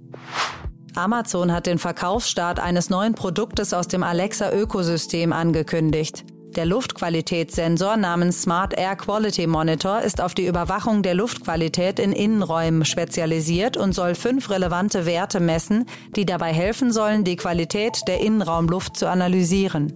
Amazon 0.96 1.54
hat 1.54 1.68
den 1.68 1.78
Verkaufsstart 1.78 2.60
eines 2.60 2.90
neuen 2.90 3.14
Produktes 3.14 3.72
aus 3.72 3.88
dem 3.88 4.02
Alexa-Ökosystem 4.02 5.32
angekündigt. 5.32 6.26
Der 6.56 6.66
Luftqualitätssensor 6.66 7.96
namens 7.96 8.42
Smart 8.42 8.78
Air 8.78 8.98
Quality 8.98 9.48
Monitor 9.48 10.02
ist 10.02 10.20
auf 10.20 10.34
die 10.34 10.46
Überwachung 10.46 11.02
der 11.02 11.14
Luftqualität 11.14 11.98
in 11.98 12.12
Innenräumen 12.12 12.84
spezialisiert 12.84 13.78
und 13.78 13.94
soll 13.94 14.16
fünf 14.16 14.50
relevante 14.50 15.06
Werte 15.06 15.40
messen, 15.40 15.86
die 16.18 16.26
dabei 16.26 16.52
helfen 16.52 16.92
sollen, 16.92 17.24
die 17.24 17.38
Qualität 17.38 18.02
der 18.06 18.20
Innenraumluft 18.20 18.98
zu 18.98 19.08
analysieren. 19.10 19.94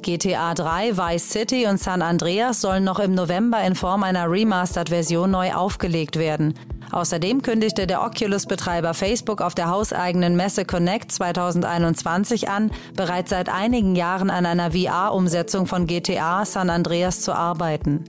GTA 0.00 0.54
3, 0.54 0.96
Vice 0.96 1.28
City 1.28 1.66
und 1.66 1.78
San 1.78 2.00
Andreas 2.00 2.62
sollen 2.62 2.84
noch 2.84 2.98
im 2.98 3.14
November 3.14 3.62
in 3.62 3.74
Form 3.74 4.04
einer 4.04 4.30
Remastered-Version 4.30 5.30
neu 5.30 5.52
aufgelegt 5.52 6.18
werden. 6.18 6.54
Außerdem 6.90 7.42
kündigte 7.42 7.86
der 7.86 8.02
Oculus-Betreiber 8.02 8.94
Facebook 8.94 9.40
auf 9.40 9.54
der 9.54 9.68
hauseigenen 9.68 10.36
Messe 10.36 10.64
Connect 10.64 11.12
2021 11.12 12.48
an, 12.48 12.70
bereits 12.94 13.30
seit 13.30 13.48
einigen 13.48 13.96
Jahren 13.96 14.30
an 14.30 14.46
einer 14.46 14.72
VR-Umsetzung 14.72 15.66
von 15.66 15.86
GTA 15.86 16.44
San 16.44 16.70
Andreas 16.70 17.20
zu 17.20 17.32
arbeiten. 17.32 18.04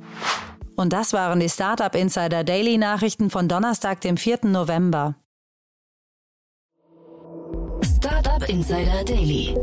Und 0.76 0.94
das 0.94 1.12
waren 1.12 1.42
die 1.42 1.50
Startup 1.50 1.94
Insider 1.94 2.44
Daily 2.44 2.78
Nachrichten 2.78 3.30
von 3.30 3.50
Donnerstag, 3.50 4.00
dem 4.02 4.16
4. 4.16 4.46
November. 4.46 5.16
Startup 7.84 8.48
Insider 8.48 9.04
Daily. 9.04 9.58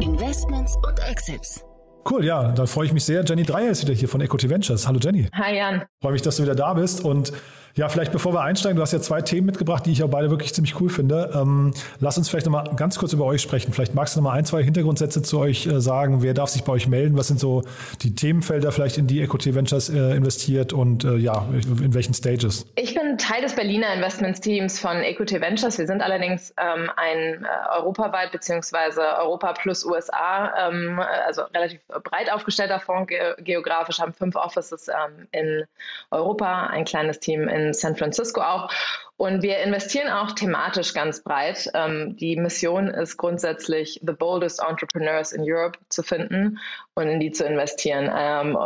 Investments 0.00 0.76
und 0.84 0.98
Exits. 1.08 1.64
Cool, 2.08 2.24
ja, 2.24 2.52
da 2.52 2.66
freue 2.66 2.86
ich 2.86 2.92
mich 2.92 3.04
sehr. 3.04 3.24
Jenny 3.24 3.42
Dreier 3.42 3.70
ist 3.70 3.82
wieder 3.82 3.94
hier 3.94 4.08
von 4.08 4.20
Equity 4.20 4.48
Ventures. 4.48 4.86
Hallo 4.86 4.98
Jenny. 5.00 5.28
Hi 5.34 5.56
Jan. 5.56 5.84
Freue 6.00 6.12
mich, 6.12 6.22
dass 6.22 6.36
du 6.36 6.42
wieder 6.42 6.54
da 6.54 6.74
bist 6.74 7.04
und 7.04 7.32
ja, 7.76 7.90
vielleicht 7.90 8.10
bevor 8.10 8.32
wir 8.32 8.40
einsteigen, 8.40 8.76
du 8.76 8.82
hast 8.82 8.92
ja 8.92 9.00
zwei 9.00 9.20
Themen 9.20 9.46
mitgebracht, 9.46 9.84
die 9.84 9.92
ich 9.92 10.02
auch 10.02 10.08
beide 10.08 10.30
wirklich 10.30 10.54
ziemlich 10.54 10.80
cool 10.80 10.88
finde. 10.88 11.30
Ähm, 11.34 11.74
lass 12.00 12.16
uns 12.16 12.28
vielleicht 12.30 12.46
nochmal 12.46 12.70
ganz 12.74 12.98
kurz 12.98 13.12
über 13.12 13.26
euch 13.26 13.42
sprechen. 13.42 13.74
Vielleicht 13.74 13.94
magst 13.94 14.16
du 14.16 14.20
nochmal 14.20 14.38
ein, 14.38 14.46
zwei 14.46 14.62
Hintergrundsätze 14.64 15.20
zu 15.20 15.38
euch 15.38 15.66
äh, 15.66 15.78
sagen. 15.78 16.22
Wer 16.22 16.32
darf 16.32 16.48
sich 16.48 16.64
bei 16.64 16.72
euch 16.72 16.88
melden? 16.88 17.18
Was 17.18 17.28
sind 17.28 17.38
so 17.38 17.64
die 18.00 18.14
Themenfelder 18.14 18.72
vielleicht, 18.72 18.96
in 18.96 19.06
die 19.06 19.20
Equity 19.20 19.54
Ventures 19.54 19.90
äh, 19.90 20.16
investiert 20.16 20.72
und 20.72 21.04
äh, 21.04 21.16
ja, 21.16 21.46
in 21.52 21.92
welchen 21.92 22.14
Stages? 22.14 22.66
Ich 22.76 22.94
bin 22.94 23.05
Teil 23.18 23.42
des 23.42 23.54
Berliner 23.54 23.92
Investmentsteams 23.94 24.78
von 24.78 25.02
Equity 25.02 25.40
Ventures. 25.40 25.78
Wir 25.78 25.86
sind 25.86 26.02
allerdings 26.02 26.54
ähm, 26.56 26.90
ein 26.96 27.44
äh, 27.44 27.76
europaweit 27.76 28.32
beziehungsweise 28.32 29.02
Europa 29.18 29.52
plus 29.52 29.84
USA, 29.84 30.68
ähm, 30.68 31.00
also 31.26 31.42
relativ 31.54 31.80
breit 32.04 32.32
aufgestellter 32.32 32.80
Fonds 32.80 33.08
ge 33.08 33.34
geografisch, 33.38 34.00
haben 34.00 34.12
fünf 34.12 34.36
Offices 34.36 34.88
ähm, 34.88 35.28
in 35.32 35.64
Europa, 36.10 36.66
ein 36.66 36.84
kleines 36.84 37.20
Team 37.20 37.48
in 37.48 37.74
San 37.74 37.96
Francisco 37.96 38.40
auch. 38.40 38.70
Und 39.18 39.42
wir 39.42 39.58
investieren 39.60 40.10
auch 40.10 40.32
thematisch 40.32 40.92
ganz 40.92 41.22
breit. 41.22 41.70
Ähm, 41.74 42.16
die 42.16 42.36
Mission 42.36 42.88
ist 42.88 43.16
grundsätzlich, 43.16 44.00
the 44.04 44.12
boldest 44.12 44.60
entrepreneurs 44.60 45.32
in 45.32 45.42
Europe 45.42 45.78
zu 45.88 46.02
finden 46.02 46.58
und 46.94 47.08
in 47.08 47.20
die 47.20 47.32
zu 47.32 47.44
investieren. 47.44 48.10
Ähm, 48.14 48.58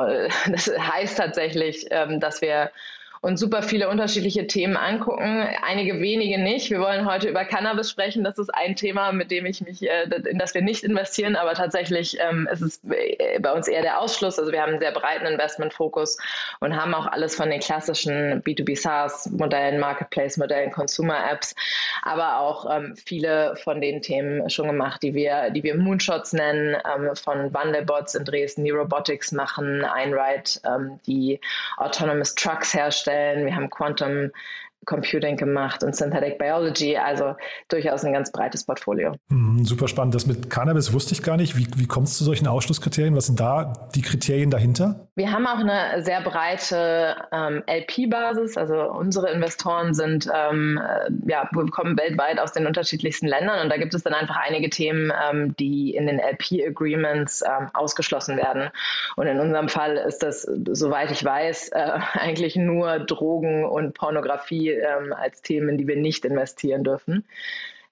das 0.50 0.66
heißt 0.66 1.18
tatsächlich, 1.18 1.86
ähm, 1.90 2.18
dass 2.18 2.40
wir 2.40 2.70
und 3.22 3.38
super 3.38 3.62
viele 3.62 3.90
unterschiedliche 3.90 4.46
Themen 4.46 4.78
angucken, 4.78 5.46
einige 5.62 6.00
wenige 6.00 6.38
nicht. 6.38 6.70
Wir 6.70 6.80
wollen 6.80 7.06
heute 7.06 7.28
über 7.28 7.44
Cannabis 7.44 7.90
sprechen. 7.90 8.24
Das 8.24 8.38
ist 8.38 8.48
ein 8.54 8.76
Thema, 8.76 9.12
mit 9.12 9.30
dem 9.30 9.44
ich 9.44 9.60
mich, 9.60 9.82
äh, 9.82 10.04
in 10.04 10.38
das 10.38 10.54
wir 10.54 10.62
nicht 10.62 10.84
investieren, 10.84 11.36
aber 11.36 11.52
tatsächlich 11.52 12.16
ähm, 12.18 12.48
ist 12.50 12.62
es 12.62 12.80
äh, 12.90 13.38
bei 13.38 13.52
uns 13.52 13.68
eher 13.68 13.82
der 13.82 14.00
Ausschluss. 14.00 14.38
Also 14.38 14.52
wir 14.52 14.62
haben 14.62 14.70
einen 14.70 14.80
sehr 14.80 14.92
breiten 14.92 15.26
Investmentfokus 15.26 16.16
und 16.60 16.74
haben 16.74 16.94
auch 16.94 17.06
alles 17.06 17.36
von 17.36 17.50
den 17.50 17.60
klassischen 17.60 18.42
B2B 18.42 18.80
SaaS-Modellen, 18.80 19.80
Marketplace-Modellen, 19.80 20.70
Consumer-Apps, 20.70 21.54
aber 22.02 22.38
auch 22.38 22.74
ähm, 22.74 22.96
viele 22.96 23.54
von 23.56 23.82
den 23.82 24.00
Themen 24.00 24.48
schon 24.48 24.66
gemacht, 24.66 25.02
die 25.02 25.12
wir, 25.12 25.50
die 25.50 25.62
wir 25.62 25.76
Moonshots 25.76 26.32
nennen, 26.32 26.74
ähm, 26.90 27.14
von 27.16 27.52
Wandelbots 27.52 28.14
in 28.14 28.24
Dresden, 28.24 28.64
die 28.64 28.70
Robotics 28.70 29.32
machen, 29.32 29.84
Einride, 29.84 30.50
die 31.06 31.38
Autonomous 31.76 32.34
Trucks 32.34 32.72
herstellen 32.72 33.09
herstellen. 33.10 33.46
Wir 33.46 33.54
haben 33.54 33.70
Quantum 33.70 34.30
Computing 34.86 35.36
gemacht 35.36 35.84
und 35.84 35.94
Synthetic 35.94 36.38
Biology, 36.38 36.96
also 36.96 37.34
durchaus 37.68 38.04
ein 38.04 38.12
ganz 38.12 38.32
breites 38.32 38.64
Portfolio. 38.64 39.14
Mhm, 39.28 39.64
super 39.64 39.88
spannend. 39.88 40.14
Das 40.14 40.26
mit 40.26 40.48
Cannabis 40.48 40.92
wusste 40.92 41.12
ich 41.12 41.22
gar 41.22 41.36
nicht. 41.36 41.56
Wie, 41.56 41.66
wie 41.76 41.86
kommt 41.86 42.08
es 42.08 42.16
zu 42.16 42.24
solchen 42.24 42.46
Ausschlusskriterien? 42.46 43.14
Was 43.14 43.26
sind 43.26 43.38
da 43.38 43.72
die 43.94 44.02
Kriterien 44.02 44.50
dahinter? 44.50 45.08
Wir 45.16 45.32
haben 45.32 45.46
auch 45.46 45.58
eine 45.58 46.02
sehr 46.02 46.22
breite 46.22 47.16
ähm, 47.30 47.62
LP-Basis. 47.66 48.56
Also 48.56 48.90
unsere 48.90 49.30
Investoren 49.30 49.92
sind, 49.92 50.28
ähm, 50.34 50.80
äh, 50.82 51.10
ja, 51.30 51.48
kommen 51.70 51.98
weltweit 51.98 52.40
aus 52.40 52.52
den 52.52 52.66
unterschiedlichsten 52.66 53.26
Ländern 53.26 53.62
und 53.62 53.70
da 53.70 53.76
gibt 53.76 53.92
es 53.94 54.02
dann 54.02 54.14
einfach 54.14 54.36
einige 54.36 54.70
Themen, 54.70 55.12
ähm, 55.30 55.54
die 55.56 55.94
in 55.94 56.06
den 56.06 56.18
LP-Agreements 56.18 57.42
ähm, 57.42 57.68
ausgeschlossen 57.74 58.38
werden. 58.38 58.70
Und 59.16 59.26
in 59.26 59.38
unserem 59.40 59.68
Fall 59.68 59.96
ist 59.96 60.22
das, 60.22 60.42
soweit 60.42 61.10
ich 61.10 61.22
weiß, 61.22 61.68
äh, 61.68 61.98
eigentlich 62.14 62.56
nur 62.56 63.00
Drogen 63.00 63.66
und 63.66 63.94
Pornografie 63.94 64.69
ähm, 64.72 65.12
als 65.12 65.42
Themen, 65.42 65.78
die 65.78 65.86
wir 65.86 65.96
nicht 65.96 66.24
investieren 66.24 66.84
dürfen. 66.84 67.24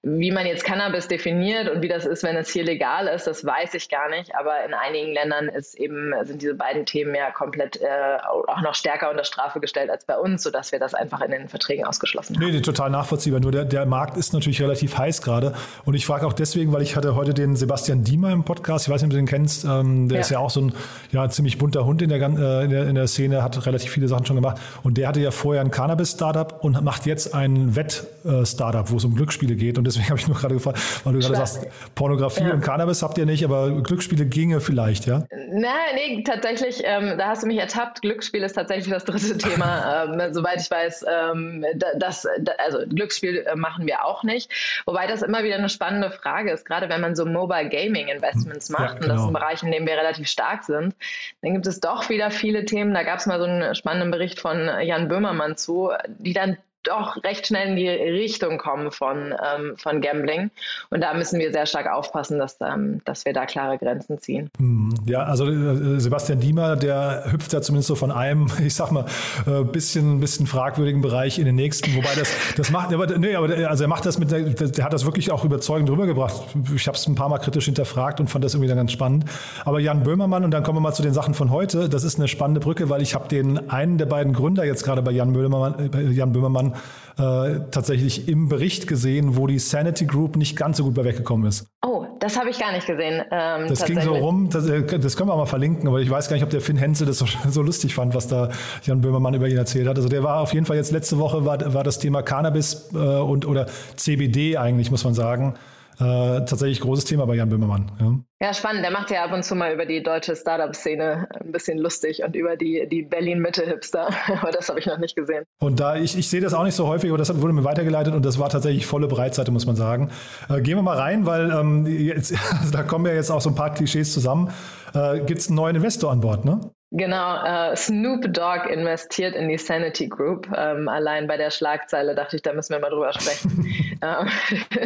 Wie 0.01 0.31
man 0.31 0.45
jetzt 0.45 0.63
Cannabis 0.63 1.09
definiert 1.09 1.69
und 1.69 1.81
wie 1.81 1.89
das 1.89 2.05
ist, 2.05 2.23
wenn 2.23 2.37
es 2.37 2.49
hier 2.49 2.63
legal 2.63 3.07
ist, 3.07 3.27
das 3.27 3.43
weiß 3.43 3.73
ich 3.73 3.89
gar 3.89 4.09
nicht. 4.09 4.33
Aber 4.33 4.63
in 4.65 4.73
einigen 4.73 5.13
Ländern 5.13 5.49
ist 5.49 5.77
eben, 5.77 6.13
sind 6.23 6.41
diese 6.41 6.53
beiden 6.53 6.85
Themen 6.85 7.13
ja 7.13 7.31
komplett 7.31 7.81
äh, 7.81 7.85
auch 8.23 8.61
noch 8.61 8.75
stärker 8.75 9.11
unter 9.11 9.25
Strafe 9.25 9.59
gestellt 9.59 9.89
als 9.89 10.05
bei 10.05 10.17
uns, 10.17 10.41
sodass 10.41 10.71
wir 10.71 10.79
das 10.79 10.93
einfach 10.93 11.19
in 11.19 11.31
den 11.31 11.49
Verträgen 11.49 11.83
ausgeschlossen 11.83 12.37
haben. 12.37 12.49
Nee, 12.49 12.61
total 12.61 12.89
nachvollziehbar. 12.91 13.41
Nur 13.41 13.51
der, 13.51 13.65
der 13.65 13.85
Markt 13.85 14.15
ist 14.15 14.31
natürlich 14.31 14.61
relativ 14.61 14.97
heiß 14.97 15.21
gerade. 15.21 15.53
Und 15.83 15.95
ich 15.95 16.05
frage 16.05 16.25
auch 16.25 16.33
deswegen, 16.33 16.71
weil 16.71 16.81
ich 16.81 16.95
hatte 16.95 17.15
heute 17.15 17.33
den 17.33 17.57
Sebastian 17.57 18.05
Diemer 18.05 18.31
im 18.31 18.45
Podcast, 18.45 18.87
ich 18.87 18.93
weiß 18.93 19.01
nicht, 19.01 19.07
ob 19.07 19.11
du 19.11 19.17
den 19.17 19.27
kennst, 19.27 19.65
ähm, 19.65 20.07
der 20.07 20.19
ja. 20.19 20.21
ist 20.21 20.29
ja 20.29 20.39
auch 20.39 20.49
so 20.49 20.61
ein 20.61 20.73
ja, 21.11 21.27
ziemlich 21.27 21.57
bunter 21.57 21.85
Hund 21.85 22.01
in 22.01 22.07
der, 22.07 22.21
äh, 22.21 22.63
in 22.63 22.69
der, 22.69 22.87
in 22.87 22.95
der 22.95 23.07
Szene, 23.07 23.43
hat 23.43 23.65
relativ 23.65 23.91
viele 23.91 24.07
Sachen 24.07 24.25
schon 24.25 24.37
gemacht. 24.37 24.61
Und 24.81 24.97
der 24.97 25.09
hatte 25.09 25.19
ja 25.19 25.31
vorher 25.31 25.61
ein 25.61 25.71
Cannabis-Startup 25.71 26.63
und 26.63 26.81
macht 26.85 27.05
jetzt 27.05 27.35
ein 27.35 27.75
Wett-Startup, 27.75 28.89
wo 28.89 28.95
es 28.95 29.03
um 29.03 29.13
Glücksspiele 29.13 29.55
geht. 29.55 29.77
Und 29.77 29.88
deswegen 29.89 30.09
habe 30.09 30.19
ich 30.19 30.27
nur 30.27 30.37
gerade 30.37 30.53
gefragt, 30.53 30.79
weil 31.03 31.13
du 31.13 31.19
gerade 31.19 31.35
sagst, 31.35 31.67
Pornografie 31.95 32.43
ja. 32.43 32.53
und 32.53 32.61
Cannabis 32.61 33.01
habt 33.01 33.17
ihr 33.17 33.25
nicht, 33.25 33.43
aber 33.43 33.81
Glücksspiele 33.81 34.25
ginge 34.25 34.61
vielleicht, 34.61 35.05
ja? 35.05 35.25
Nein, 35.51 35.95
nee, 35.95 36.23
tatsächlich, 36.23 36.81
ähm, 36.83 37.17
da 37.17 37.29
hast 37.29 37.43
du 37.43 37.47
mich 37.47 37.57
ertappt. 37.57 38.01
Glücksspiel 38.01 38.43
ist 38.43 38.53
tatsächlich 38.53 38.89
das 38.89 39.05
dritte 39.05 39.37
Thema. 39.49 40.05
ähm, 40.05 40.33
soweit 40.33 40.61
ich 40.61 40.69
weiß, 40.69 41.05
ähm, 41.09 41.65
das, 41.97 42.27
also 42.57 42.79
Glücksspiel 42.87 43.45
äh, 43.47 43.55
machen 43.55 43.85
wir 43.85 44.05
auch 44.05 44.23
nicht. 44.23 44.51
Wobei 44.85 45.07
das 45.07 45.21
immer 45.21 45.43
wieder 45.43 45.55
eine 45.55 45.69
spannende 45.69 46.11
Frage 46.11 46.51
ist, 46.51 46.65
gerade 46.65 46.89
wenn 46.89 47.01
man 47.01 47.15
so 47.15 47.25
Mobile 47.25 47.69
Gaming 47.69 48.07
Investments 48.07 48.69
macht. 48.69 48.95
Ja, 48.95 48.99
genau. 48.99 49.03
Und 49.03 49.09
das 49.09 49.21
ist 49.21 49.27
ein. 49.27 49.33
Bereich, 49.33 49.63
in 49.63 49.71
dem 49.71 49.87
wir 49.87 49.93
relativ 49.93 50.27
stark 50.27 50.63
sind. 50.63 50.95
Dann 51.41 51.53
gibt 51.53 51.67
es 51.67 51.79
doch 51.79 52.09
wieder 52.09 52.31
viele 52.31 52.65
Themen. 52.65 52.93
Da 52.93 53.03
gab 53.03 53.19
es 53.19 53.25
mal 53.25 53.39
so 53.39 53.45
einen 53.45 53.75
spannenden 53.75 54.11
Bericht 54.11 54.39
von 54.39 54.69
Jan 54.81 55.07
Böhmermann 55.07 55.57
zu, 55.57 55.91
die 56.07 56.33
dann 56.33 56.57
doch 56.83 57.21
recht 57.23 57.47
schnell 57.47 57.69
in 57.69 57.75
die 57.75 57.87
Richtung 57.87 58.57
kommen 58.57 58.91
von, 58.91 59.33
ähm, 59.33 59.75
von 59.77 60.01
Gambling. 60.01 60.49
Und 60.89 61.01
da 61.01 61.13
müssen 61.13 61.39
wir 61.39 61.51
sehr 61.51 61.65
stark 61.65 61.91
aufpassen, 61.91 62.39
dass, 62.39 62.57
ähm, 62.61 63.01
dass 63.05 63.25
wir 63.25 63.33
da 63.33 63.45
klare 63.45 63.77
Grenzen 63.77 64.19
ziehen. 64.19 64.49
Hm, 64.57 64.93
ja, 65.05 65.23
also 65.23 65.47
äh, 65.47 65.99
Sebastian 65.99 66.39
Diemer, 66.39 66.75
der 66.75 67.25
hüpft 67.31 67.51
ja 67.53 67.61
zumindest 67.61 67.87
so 67.87 67.95
von 67.95 68.11
einem, 68.11 68.47
ich 68.63 68.75
sag 68.75 68.91
mal, 68.91 69.05
äh, 69.45 69.63
bisschen, 69.63 70.19
bisschen 70.19 70.47
fragwürdigen 70.47 71.01
Bereich 71.01 71.37
in 71.37 71.45
den 71.45 71.55
nächsten. 71.55 71.95
Wobei 71.95 72.15
das, 72.15 72.31
das 72.55 72.71
macht, 72.71 72.93
aber, 72.93 73.07
nee, 73.17 73.35
aber 73.35 73.49
also 73.69 73.83
er 73.83 73.87
macht 73.89 74.05
das 74.05 74.17
mit, 74.17 74.31
der, 74.31 74.85
hat 74.85 74.93
das 74.93 75.05
wirklich 75.05 75.31
auch 75.31 75.43
überzeugend 75.43 75.89
rübergebracht. 75.89 76.41
Ich 76.73 76.87
habe 76.87 76.97
es 76.97 77.05
ein 77.07 77.15
paar 77.15 77.29
Mal 77.29 77.39
kritisch 77.39 77.65
hinterfragt 77.65 78.19
und 78.19 78.29
fand 78.29 78.45
das 78.45 78.53
irgendwie 78.53 78.69
dann 78.69 78.77
ganz 78.77 78.91
spannend. 78.91 79.25
Aber 79.65 79.79
Jan 79.79 80.03
Böhmermann, 80.03 80.45
und 80.45 80.51
dann 80.51 80.63
kommen 80.63 80.77
wir 80.77 80.81
mal 80.81 80.93
zu 80.93 81.03
den 81.03 81.13
Sachen 81.13 81.33
von 81.33 81.51
heute, 81.51 81.89
das 81.89 82.03
ist 82.03 82.17
eine 82.17 82.27
spannende 82.27 82.61
Brücke, 82.61 82.89
weil 82.89 83.01
ich 83.01 83.15
habe 83.15 83.27
den 83.27 83.69
einen 83.69 83.97
der 83.97 84.05
beiden 84.05 84.33
Gründer 84.33 84.63
jetzt 84.63 84.83
gerade 84.83 85.01
bei 85.01 85.11
Jan 85.11 85.35
äh, 85.35 86.11
Jan 86.11 86.31
Böhmermann 86.31 86.68
äh, 87.17 87.59
tatsächlich 87.71 88.27
im 88.27 88.49
Bericht 88.49 88.87
gesehen, 88.87 89.35
wo 89.35 89.47
die 89.47 89.59
Sanity 89.59 90.05
Group 90.05 90.35
nicht 90.35 90.55
ganz 90.55 90.77
so 90.77 90.85
gut 90.85 90.93
bei 90.93 91.03
weggekommen 91.03 91.47
ist. 91.47 91.67
Oh, 91.85 92.05
das 92.19 92.37
habe 92.37 92.49
ich 92.49 92.59
gar 92.59 92.71
nicht 92.71 92.87
gesehen. 92.87 93.23
Ähm, 93.31 93.67
das 93.67 93.85
ging 93.85 94.01
so 94.01 94.15
rum, 94.15 94.49
das, 94.49 94.67
äh, 94.67 94.99
das, 94.99 95.17
können 95.17 95.29
wir 95.29 95.35
mal 95.35 95.45
verlinken, 95.45 95.87
aber 95.87 95.99
ich 95.99 96.09
weiß 96.09 96.29
gar 96.29 96.35
nicht, 96.35 96.43
ob 96.43 96.49
der 96.49 96.61
Finn 96.61 96.77
Henzel 96.77 97.07
das 97.07 97.17
so, 97.17 97.25
so, 97.49 97.61
lustig 97.61 97.95
fand, 97.95 98.15
was 98.15 98.27
da 98.27 98.49
Jan 98.83 99.01
Böhmermann 99.01 99.33
über 99.33 99.47
ihn 99.47 99.57
erzählt 99.57 99.87
hat. 99.87 99.97
Also 99.97 100.09
der 100.09 100.23
war 100.23 100.39
auf 100.39 100.53
jeden 100.53 100.65
Fall 100.65 100.77
jetzt 100.77 100.91
letzte 100.91 101.17
Woche 101.17 101.45
war, 101.45 101.73
war 101.73 101.83
das 101.83 101.99
Thema 101.99 102.21
Cannabis 102.21 102.89
äh, 102.93 102.97
und 102.97 103.45
oder 103.45 103.67
CBD 103.95 104.57
eigentlich, 104.57 104.91
muss 104.91 105.03
man 105.03 105.13
sagen 105.13 105.55
äh, 105.99 106.45
tatsächlich 106.45 106.79
großes 106.79 107.05
Thema 107.05 107.25
bei 107.25 107.35
Jan 107.35 107.49
Böhmermann. 107.49 107.91
Ja. 107.99 108.47
ja. 108.47 108.53
spannend. 108.53 108.83
Der 108.83 108.91
macht 108.91 109.11
ja 109.11 109.25
ab 109.25 109.33
und 109.33 109.43
zu 109.43 109.53
mal 109.53 109.73
über 109.73 109.85
die 109.85 110.01
deutsche 110.01 110.35
Startup-Szene 110.35 111.27
ein 111.41 111.51
bisschen 111.51 111.77
lustig 111.77 112.23
und 112.23 112.35
über 112.35 112.55
die, 112.55 112.87
die 112.89 113.03
Berlin-Mitte-Hipster. 113.03 114.09
aber 114.41 114.51
das 114.51 114.69
habe 114.69 114.79
ich 114.79 114.85
noch 114.85 114.97
nicht 114.97 115.15
gesehen. 115.15 115.43
Und 115.59 115.79
da, 115.79 115.97
ich, 115.97 116.17
ich 116.17 116.29
sehe 116.29 116.39
das 116.39 116.53
auch 116.53 116.63
nicht 116.63 116.75
so 116.75 116.87
häufig, 116.87 117.09
aber 117.09 117.17
das 117.17 117.41
wurde 117.41 117.53
mir 117.53 117.65
weitergeleitet 117.65 118.13
und 118.13 118.25
das 118.25 118.39
war 118.39 118.49
tatsächlich 118.49 118.85
volle 118.85 119.07
Breitseite, 119.07 119.51
muss 119.51 119.65
man 119.65 119.75
sagen. 119.75 120.09
Äh, 120.49 120.61
gehen 120.61 120.77
wir 120.77 120.83
mal 120.83 120.97
rein, 120.97 121.25
weil 121.25 121.51
ähm, 121.51 121.85
jetzt, 121.85 122.33
da 122.71 122.83
kommen 122.83 123.05
ja 123.05 123.13
jetzt 123.13 123.29
auch 123.29 123.41
so 123.41 123.49
ein 123.49 123.55
paar 123.55 123.73
Klischees 123.73 124.13
zusammen. 124.13 124.51
Äh, 124.93 125.19
Gibt 125.19 125.39
es 125.41 125.47
einen 125.47 125.57
neuen 125.57 125.75
Investor 125.75 126.11
an 126.11 126.21
Bord, 126.21 126.45
ne? 126.45 126.61
Genau, 126.91 127.43
äh, 127.45 127.75
Snoop 127.75 128.33
Dogg 128.33 128.67
investiert 128.67 129.35
in 129.35 129.47
die 129.47 129.59
Sanity 129.59 130.07
Group. 130.07 130.49
Ähm, 130.55 130.89
allein 130.89 131.27
bei 131.27 131.37
der 131.37 131.51
Schlagzeile 131.51 132.15
dachte 132.15 132.37
ich, 132.37 132.41
da 132.41 132.51
müssen 132.51 132.73
wir 132.73 132.79
mal 132.79 132.89
drüber 132.89 133.13
sprechen. 133.13 133.65
Ähm, 134.01 134.29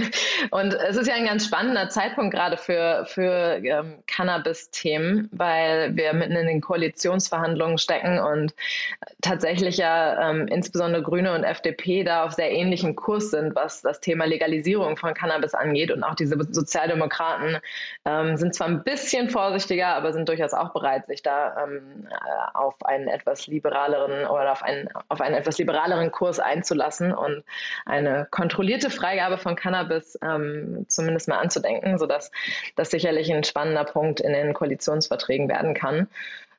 und 0.50 0.74
es 0.74 0.98
ist 0.98 1.07
ja 1.07 1.13
ein 1.13 1.27
ganz 1.27 1.45
spannender 1.45 1.88
Zeitpunkt 1.89 2.33
gerade 2.33 2.57
für, 2.57 3.05
für 3.05 3.60
ähm, 3.63 4.00
Cannabis-Themen, 4.07 5.29
weil 5.31 5.95
wir 5.95 6.13
mitten 6.13 6.36
in 6.36 6.48
den 6.48 6.62
Koalitionsverhandlungen 6.62 7.77
stecken 7.77 8.17
und 8.17 8.55
tatsächlich 9.22 9.77
ja 9.77 10.31
ähm, 10.31 10.48
insbesondere 10.48 11.03
Grüne 11.03 11.36
und 11.36 11.43
FDP 11.43 12.03
da 12.03 12.24
auf 12.24 12.31
sehr 12.31 12.51
ähnlichem 12.51 12.95
Kurs 12.95 13.29
sind, 13.29 13.55
was 13.55 13.83
das 13.83 14.00
Thema 14.00 14.25
Legalisierung 14.25 14.98
von 14.98 15.13
Cannabis 15.13 15.53
angeht. 15.53 15.91
Und 15.91 16.03
auch 16.03 16.15
diese 16.15 16.36
Sozialdemokraten 16.51 17.60
ähm, 18.05 18.36
sind 18.38 18.55
zwar 18.55 18.67
ein 18.67 18.83
bisschen 18.83 19.29
vorsichtiger, 19.29 19.89
aber 19.89 20.12
sind 20.12 20.27
durchaus 20.27 20.55
auch 20.55 20.74
bereit, 20.74 21.05
sich 21.05 21.21
da 21.21 21.56
ähm, 21.63 21.92
äh, 22.10 22.58
auf 22.58 22.75
einen 22.86 23.08
etwas 23.08 23.47
liberaleren 23.47 24.25
oder 24.25 24.51
auf 24.51 24.63
einen, 24.63 24.89
auf 25.10 25.21
einen 25.21 25.36
etwas 25.36 25.58
liberaleren 25.58 26.12
Kurs 26.12 26.39
einzulassen 26.39 27.13
und 27.13 27.43
eine 27.86 28.27
kontrollierte 28.32 28.89
Freigabe 28.89 29.38
von 29.38 29.56
Cannabis 29.56 30.17
ähm, 30.21 30.86
zumindest 30.88 31.27
mal 31.27 31.39
anzudenken, 31.39 31.97
sodass 31.97 32.32
das 32.75 32.91
sicherlich 32.91 33.32
ein 33.32 33.43
spannender 33.43 33.86
Punkt 33.86 34.19
in 34.19 34.34
den 34.34 34.53
Koalitionsverträgen 34.53 35.49
werden 35.49 35.73
kann 35.73 36.08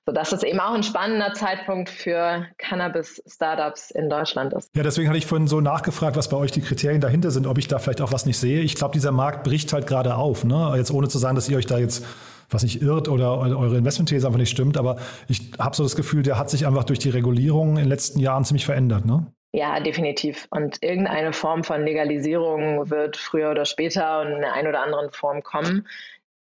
sodass 0.07 0.33
es 0.33 0.42
eben 0.42 0.61
auch 0.61 0.75
ein 0.75 0.83
spannender 0.83 1.33
Zeitpunkt 1.33 1.88
für 1.88 2.47
Cannabis-Startups 2.59 3.90
in 3.90 4.11
Deutschland 4.11 4.53
ist. 4.53 4.70
Ja, 4.77 4.83
deswegen 4.83 5.09
hatte 5.09 5.18
ich 5.18 5.27
vorhin 5.27 5.49
so 5.49 5.61
nachgefragt, 5.61 6.16
was 6.16 6.29
bei 6.29 6.37
euch 6.37 6.53
die 6.53 6.61
Kriterien 6.61 7.01
dahinter 7.01 7.31
sind, 7.31 7.47
ob 7.47 7.57
ich 7.59 7.68
da 7.68 7.79
vielleicht 7.79 8.03
auch 8.03 8.12
was 8.12 8.27
nicht 8.27 8.38
sehe. 8.38 8.61
Ich 8.61 8.75
glaube, 8.75 8.92
dieser 8.92 9.12
Markt 9.12 9.44
bricht 9.44 9.73
halt 9.73 9.87
gerade 9.87 10.16
auf. 10.16 10.44
Ne? 10.44 10.75
Jetzt 10.77 10.90
ohne 10.90 11.09
zu 11.09 11.18
sagen, 11.18 11.37
dass 11.37 11.49
ihr 11.49 11.57
euch 11.57 11.66
da 11.66 11.79
jetzt 11.79 12.05
was 12.49 12.63
nicht 12.63 12.83
irrt 12.83 13.09
oder 13.09 13.39
eure 13.39 13.77
Investmentthese 13.79 14.27
einfach 14.27 14.39
nicht 14.39 14.51
stimmt. 14.51 14.77
Aber 14.77 14.97
ich 15.29 15.53
habe 15.59 15.75
so 15.75 15.83
das 15.83 15.97
Gefühl, 15.97 16.23
der 16.23 16.39
hat 16.39 16.51
sich 16.51 16.67
einfach 16.67 16.85
durch 16.85 16.99
die 16.99 17.11
Regulierung 17.11 17.71
in 17.71 17.85
den 17.85 17.89
letzten 17.89 18.21
Jahren 18.21 18.45
ziemlich 18.45 18.65
verändert. 18.65 19.05
Ne? 19.05 19.27
Ja, 19.53 19.79
definitiv. 19.79 20.49
Und 20.51 20.83
irgendeine 20.83 21.33
Form 21.33 21.63
von 21.63 21.85
Legalisierung 21.85 22.91
wird 22.91 23.17
früher 23.17 23.53
oder 23.53 23.65
später 23.67 24.23
in 24.23 24.35
einer 24.35 24.53
ein 24.53 24.67
oder 24.67 24.83
anderen 24.83 25.13
Form 25.13 25.45
kommen. 25.45 25.87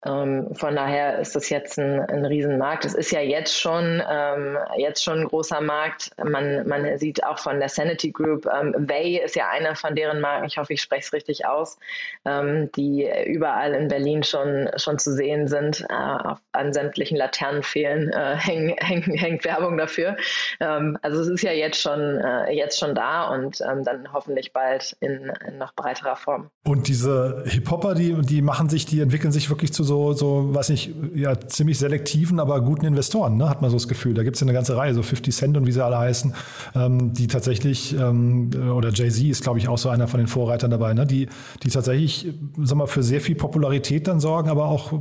Ähm, 0.05 0.47
von 0.53 0.75
daher 0.75 1.19
ist 1.19 1.35
das 1.35 1.49
jetzt 1.49 1.77
ein, 1.77 1.99
ein 2.01 2.25
Riesenmarkt. 2.25 2.85
Es 2.85 2.95
ist 2.95 3.11
ja 3.11 3.21
jetzt 3.21 3.59
schon, 3.59 4.01
ähm, 4.09 4.57
jetzt 4.77 5.03
schon 5.03 5.19
ein 5.19 5.27
großer 5.27 5.61
Markt. 5.61 6.11
Man, 6.23 6.67
man 6.67 6.97
sieht 6.97 7.23
auch 7.23 7.37
von 7.37 7.59
der 7.59 7.69
Sanity 7.69 8.11
Group, 8.11 8.47
ähm, 8.47 8.73
Way 8.89 9.21
ist 9.23 9.35
ja 9.35 9.49
einer 9.49 9.75
von 9.75 9.95
deren 9.95 10.19
Marken, 10.19 10.45
ich 10.45 10.57
hoffe, 10.57 10.73
ich 10.73 10.81
spreche 10.81 11.05
es 11.05 11.13
richtig 11.13 11.45
aus, 11.45 11.77
ähm, 12.25 12.71
die 12.71 13.07
überall 13.27 13.73
in 13.73 13.87
Berlin 13.89 14.23
schon, 14.23 14.69
schon 14.77 14.97
zu 14.97 15.13
sehen 15.13 15.47
sind. 15.47 15.85
Äh, 15.89 15.93
auf, 15.93 16.39
an 16.51 16.73
sämtlichen 16.73 17.17
Laternenpfählen 17.17 18.09
äh, 18.09 18.35
hängt 18.39 18.81
häng, 18.81 19.03
häng 19.03 19.43
Werbung 19.43 19.77
dafür. 19.77 20.17
Ähm, 20.59 20.97
also 21.01 21.21
es 21.21 21.27
ist 21.27 21.43
ja 21.43 21.51
jetzt 21.51 21.79
schon, 21.79 21.99
äh, 21.99 22.51
jetzt 22.51 22.79
schon 22.79 22.95
da 22.95 23.29
und 23.29 23.61
ähm, 23.61 23.83
dann 23.83 24.11
hoffentlich 24.11 24.51
bald 24.51 24.95
in, 24.99 25.31
in 25.47 25.57
noch 25.57 25.73
breiterer 25.75 26.15
Form. 26.15 26.49
Und 26.63 26.87
diese 26.87 27.43
Hip-Hopper, 27.45 27.93
die, 27.93 28.13
die 28.21 28.41
machen 28.41 28.69
sich, 28.69 28.85
die 28.85 29.01
entwickeln 29.01 29.31
sich 29.31 29.49
wirklich 29.49 29.73
zu 29.73 29.83
so 29.83 29.90
so, 29.91 30.13
so, 30.13 30.55
weiß 30.55 30.69
nicht, 30.69 30.93
ja, 31.13 31.37
ziemlich 31.37 31.77
selektiven, 31.77 32.39
aber 32.39 32.61
guten 32.61 32.85
Investoren, 32.85 33.35
ne? 33.35 33.49
hat 33.49 33.61
man 33.61 33.69
so 33.69 33.75
das 33.75 33.89
Gefühl. 33.89 34.13
Da 34.13 34.23
gibt 34.23 34.37
es 34.37 34.39
ja 34.39 34.45
eine 34.45 34.53
ganze 34.53 34.77
Reihe, 34.77 34.93
so 34.93 35.03
50 35.03 35.35
Cent 35.35 35.57
und 35.57 35.67
wie 35.67 35.73
sie 35.73 35.83
alle 35.83 35.97
heißen, 35.97 36.33
ähm, 36.75 37.11
die 37.11 37.27
tatsächlich, 37.27 37.93
ähm, 37.93 38.51
oder 38.73 38.91
Jay-Z 38.91 39.25
ist, 39.25 39.43
glaube 39.43 39.59
ich, 39.59 39.67
auch 39.67 39.77
so 39.77 39.89
einer 39.89 40.07
von 40.07 40.21
den 40.21 40.27
Vorreitern 40.27 40.71
dabei, 40.71 40.93
ne? 40.93 41.05
die, 41.05 41.27
die 41.63 41.67
tatsächlich, 41.67 42.33
sag 42.57 42.77
mal, 42.77 42.87
für 42.87 43.03
sehr 43.03 43.19
viel 43.19 43.35
Popularität 43.35 44.07
dann 44.07 44.21
sorgen, 44.21 44.49
aber 44.49 44.69
auch, 44.69 44.93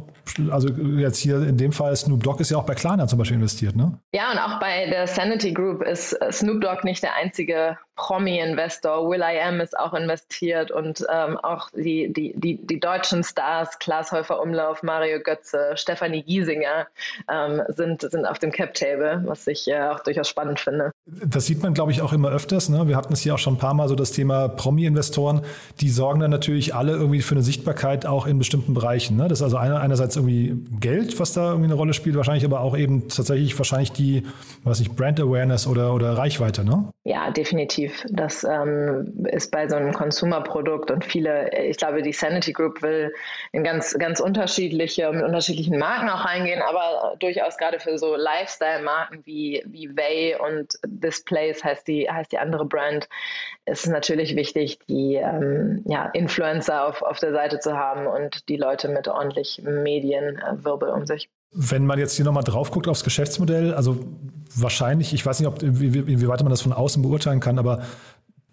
also 0.51 0.69
jetzt 0.69 1.19
hier 1.19 1.41
in 1.47 1.57
dem 1.57 1.71
Fall 1.71 1.95
Snoop 1.95 2.25
Dogg 2.25 2.41
ist 2.41 2.51
ja 2.51 2.57
auch 2.57 2.67
bei 2.67 2.75
Klarna 2.75 3.07
zum 3.07 3.21
Beispiel 3.21 3.37
investiert, 3.37 3.77
ne? 3.77 3.97
Ja, 4.13 4.33
und 4.33 4.39
auch 4.39 4.59
bei 4.59 4.87
der 4.87 5.07
Sanity 5.07 5.53
Group 5.53 5.83
ist 5.83 6.19
Snoop 6.33 6.61
Dogg 6.63 6.83
nicht 6.83 7.05
der 7.05 7.15
einzige 7.15 7.77
Promi-Investor. 8.01 9.09
Will 9.11 9.21
I 9.21 9.39
Am 9.41 9.61
ist 9.61 9.79
auch 9.79 9.93
investiert 9.93 10.71
und 10.71 11.05
ähm, 11.13 11.37
auch 11.37 11.69
die, 11.71 12.11
die, 12.13 12.33
die, 12.35 12.67
die 12.67 12.81
deutschen 12.81 13.23
Stars, 13.23 13.79
Klaas 13.79 14.11
Häufer 14.11 14.41
Umlauf, 14.41 14.80
Mario 14.83 15.21
Götze, 15.21 15.73
Stefanie 15.75 16.23
Giesinger 16.23 16.87
ähm, 17.31 17.63
sind, 17.69 18.03
sind 18.03 18.25
auf 18.27 18.39
dem 18.39 18.53
Cap-Table, 18.53 19.23
was 19.27 19.47
ich 19.47 19.69
äh, 19.69 19.81
auch 19.89 20.01
durchaus 20.01 20.29
spannend 20.29 20.61
finde. 20.61 20.93
Das 21.07 21.47
sieht 21.47 21.63
man, 21.63 21.75
glaube 21.75 21.93
ich, 21.93 22.03
auch 22.03 22.13
immer 22.13 22.31
öfters. 22.31 22.69
Ne? 22.69 22.89
Wir 22.89 22.97
hatten 22.97 23.13
es 23.13 23.21
hier 23.21 23.35
auch 23.35 23.39
schon 23.39 23.55
ein 23.55 23.59
paar 23.59 23.75
Mal 23.75 23.89
so 23.89 23.95
das 23.95 24.13
Thema 24.13 24.49
Promi-Investoren. 24.49 25.43
Die 25.81 25.91
sorgen 25.91 26.21
dann 26.21 26.31
natürlich 26.31 26.75
alle 26.75 26.93
irgendwie 26.93 27.21
für 27.21 27.35
eine 27.35 27.43
Sichtbarkeit 27.43 28.07
auch 28.07 28.27
in 28.27 28.39
bestimmten 28.39 28.75
Bereichen. 28.75 29.17
Ne? 29.17 29.29
Das 29.29 29.41
ist 29.41 29.43
also 29.43 29.57
einerseits 29.57 30.17
irgendwie 30.17 30.57
Geld, 30.81 31.19
was 31.21 31.33
da 31.33 31.51
irgendwie 31.51 31.67
eine 31.67 31.75
Rolle 31.75 31.95
spielt, 31.95 32.17
wahrscheinlich, 32.17 32.45
aber 32.45 32.61
auch 32.61 32.77
eben 32.77 33.09
tatsächlich 33.09 33.57
wahrscheinlich 33.59 33.93
die, 33.93 34.25
was 34.65 34.79
nicht, 34.79 34.97
Brand 34.97 35.21
Awareness 35.21 35.67
oder, 35.67 35.95
oder 35.95 36.17
Reichweite. 36.17 36.65
Ne? 36.65 36.89
Ja, 37.05 37.31
definitiv. 37.31 38.05
Das 38.11 38.45
ähm, 38.45 39.27
ist 39.31 39.51
bei 39.51 39.69
so 39.69 39.77
einem 39.77 39.93
Consumer-Produkt 39.93 40.91
und 40.91 41.05
viele, 41.05 41.51
ich 41.57 41.77
glaube, 41.77 42.03
die 42.03 42.13
Sanity 42.13 42.53
Group 42.53 42.83
will 42.83 43.13
in 43.53 43.65
ganz, 43.65 43.97
ganz 43.99 44.21
unterschiedlichen 44.21 44.70
unterschiedliche, 44.71 45.13
mit 45.13 45.25
unterschiedlichen 45.25 45.79
Marken 45.79 46.09
auch 46.09 46.25
reingehen, 46.25 46.63
aber 46.63 47.17
durchaus 47.19 47.57
gerade 47.57 47.81
für 47.81 47.99
so 47.99 48.17
Lifestyle-Marken 48.17 49.23
wie, 49.25 49.63
wie 49.67 49.97
Way 49.97 50.37
und 50.37 50.75
Displays 50.87 51.63
heißt 51.65 51.87
die, 51.89 52.09
heißt 52.09 52.33
die 52.33 52.39
andere 52.39 52.65
Brand, 52.65 53.09
ist 53.67 53.85
es 53.85 53.91
natürlich 53.91 54.37
wichtig, 54.37 54.79
die 54.89 55.17
ähm, 55.17 55.83
ja, 55.87 56.07
Influencer 56.13 56.87
auf, 56.87 57.03
auf 57.03 57.19
der 57.19 57.33
Seite 57.33 57.59
zu 57.59 57.77
haben 57.77 58.07
und 58.07 58.49
die 58.49 58.57
Leute 58.57 58.89
mit 58.89 59.09
ordentlich 59.09 59.61
Medienwirbel 59.63 60.91
um 60.91 61.07
sich. 61.07 61.29
Wenn 61.53 61.85
man 61.85 61.99
jetzt 61.99 62.15
hier 62.15 62.25
nochmal 62.25 62.45
drauf 62.45 62.71
guckt 62.71 62.87
aufs 62.87 63.03
Geschäftsmodell, 63.03 63.75
also 63.75 63.99
wahrscheinlich, 64.55 65.13
ich 65.13 65.27
weiß 65.27 65.41
nicht, 65.41 65.49
ob, 65.49 65.61
inwieweit 65.63 66.41
man 66.43 66.51
das 66.51 66.63
von 66.63 66.73
außen 66.73 67.03
beurteilen 67.03 67.41
kann, 67.41 67.59
aber 67.59 67.83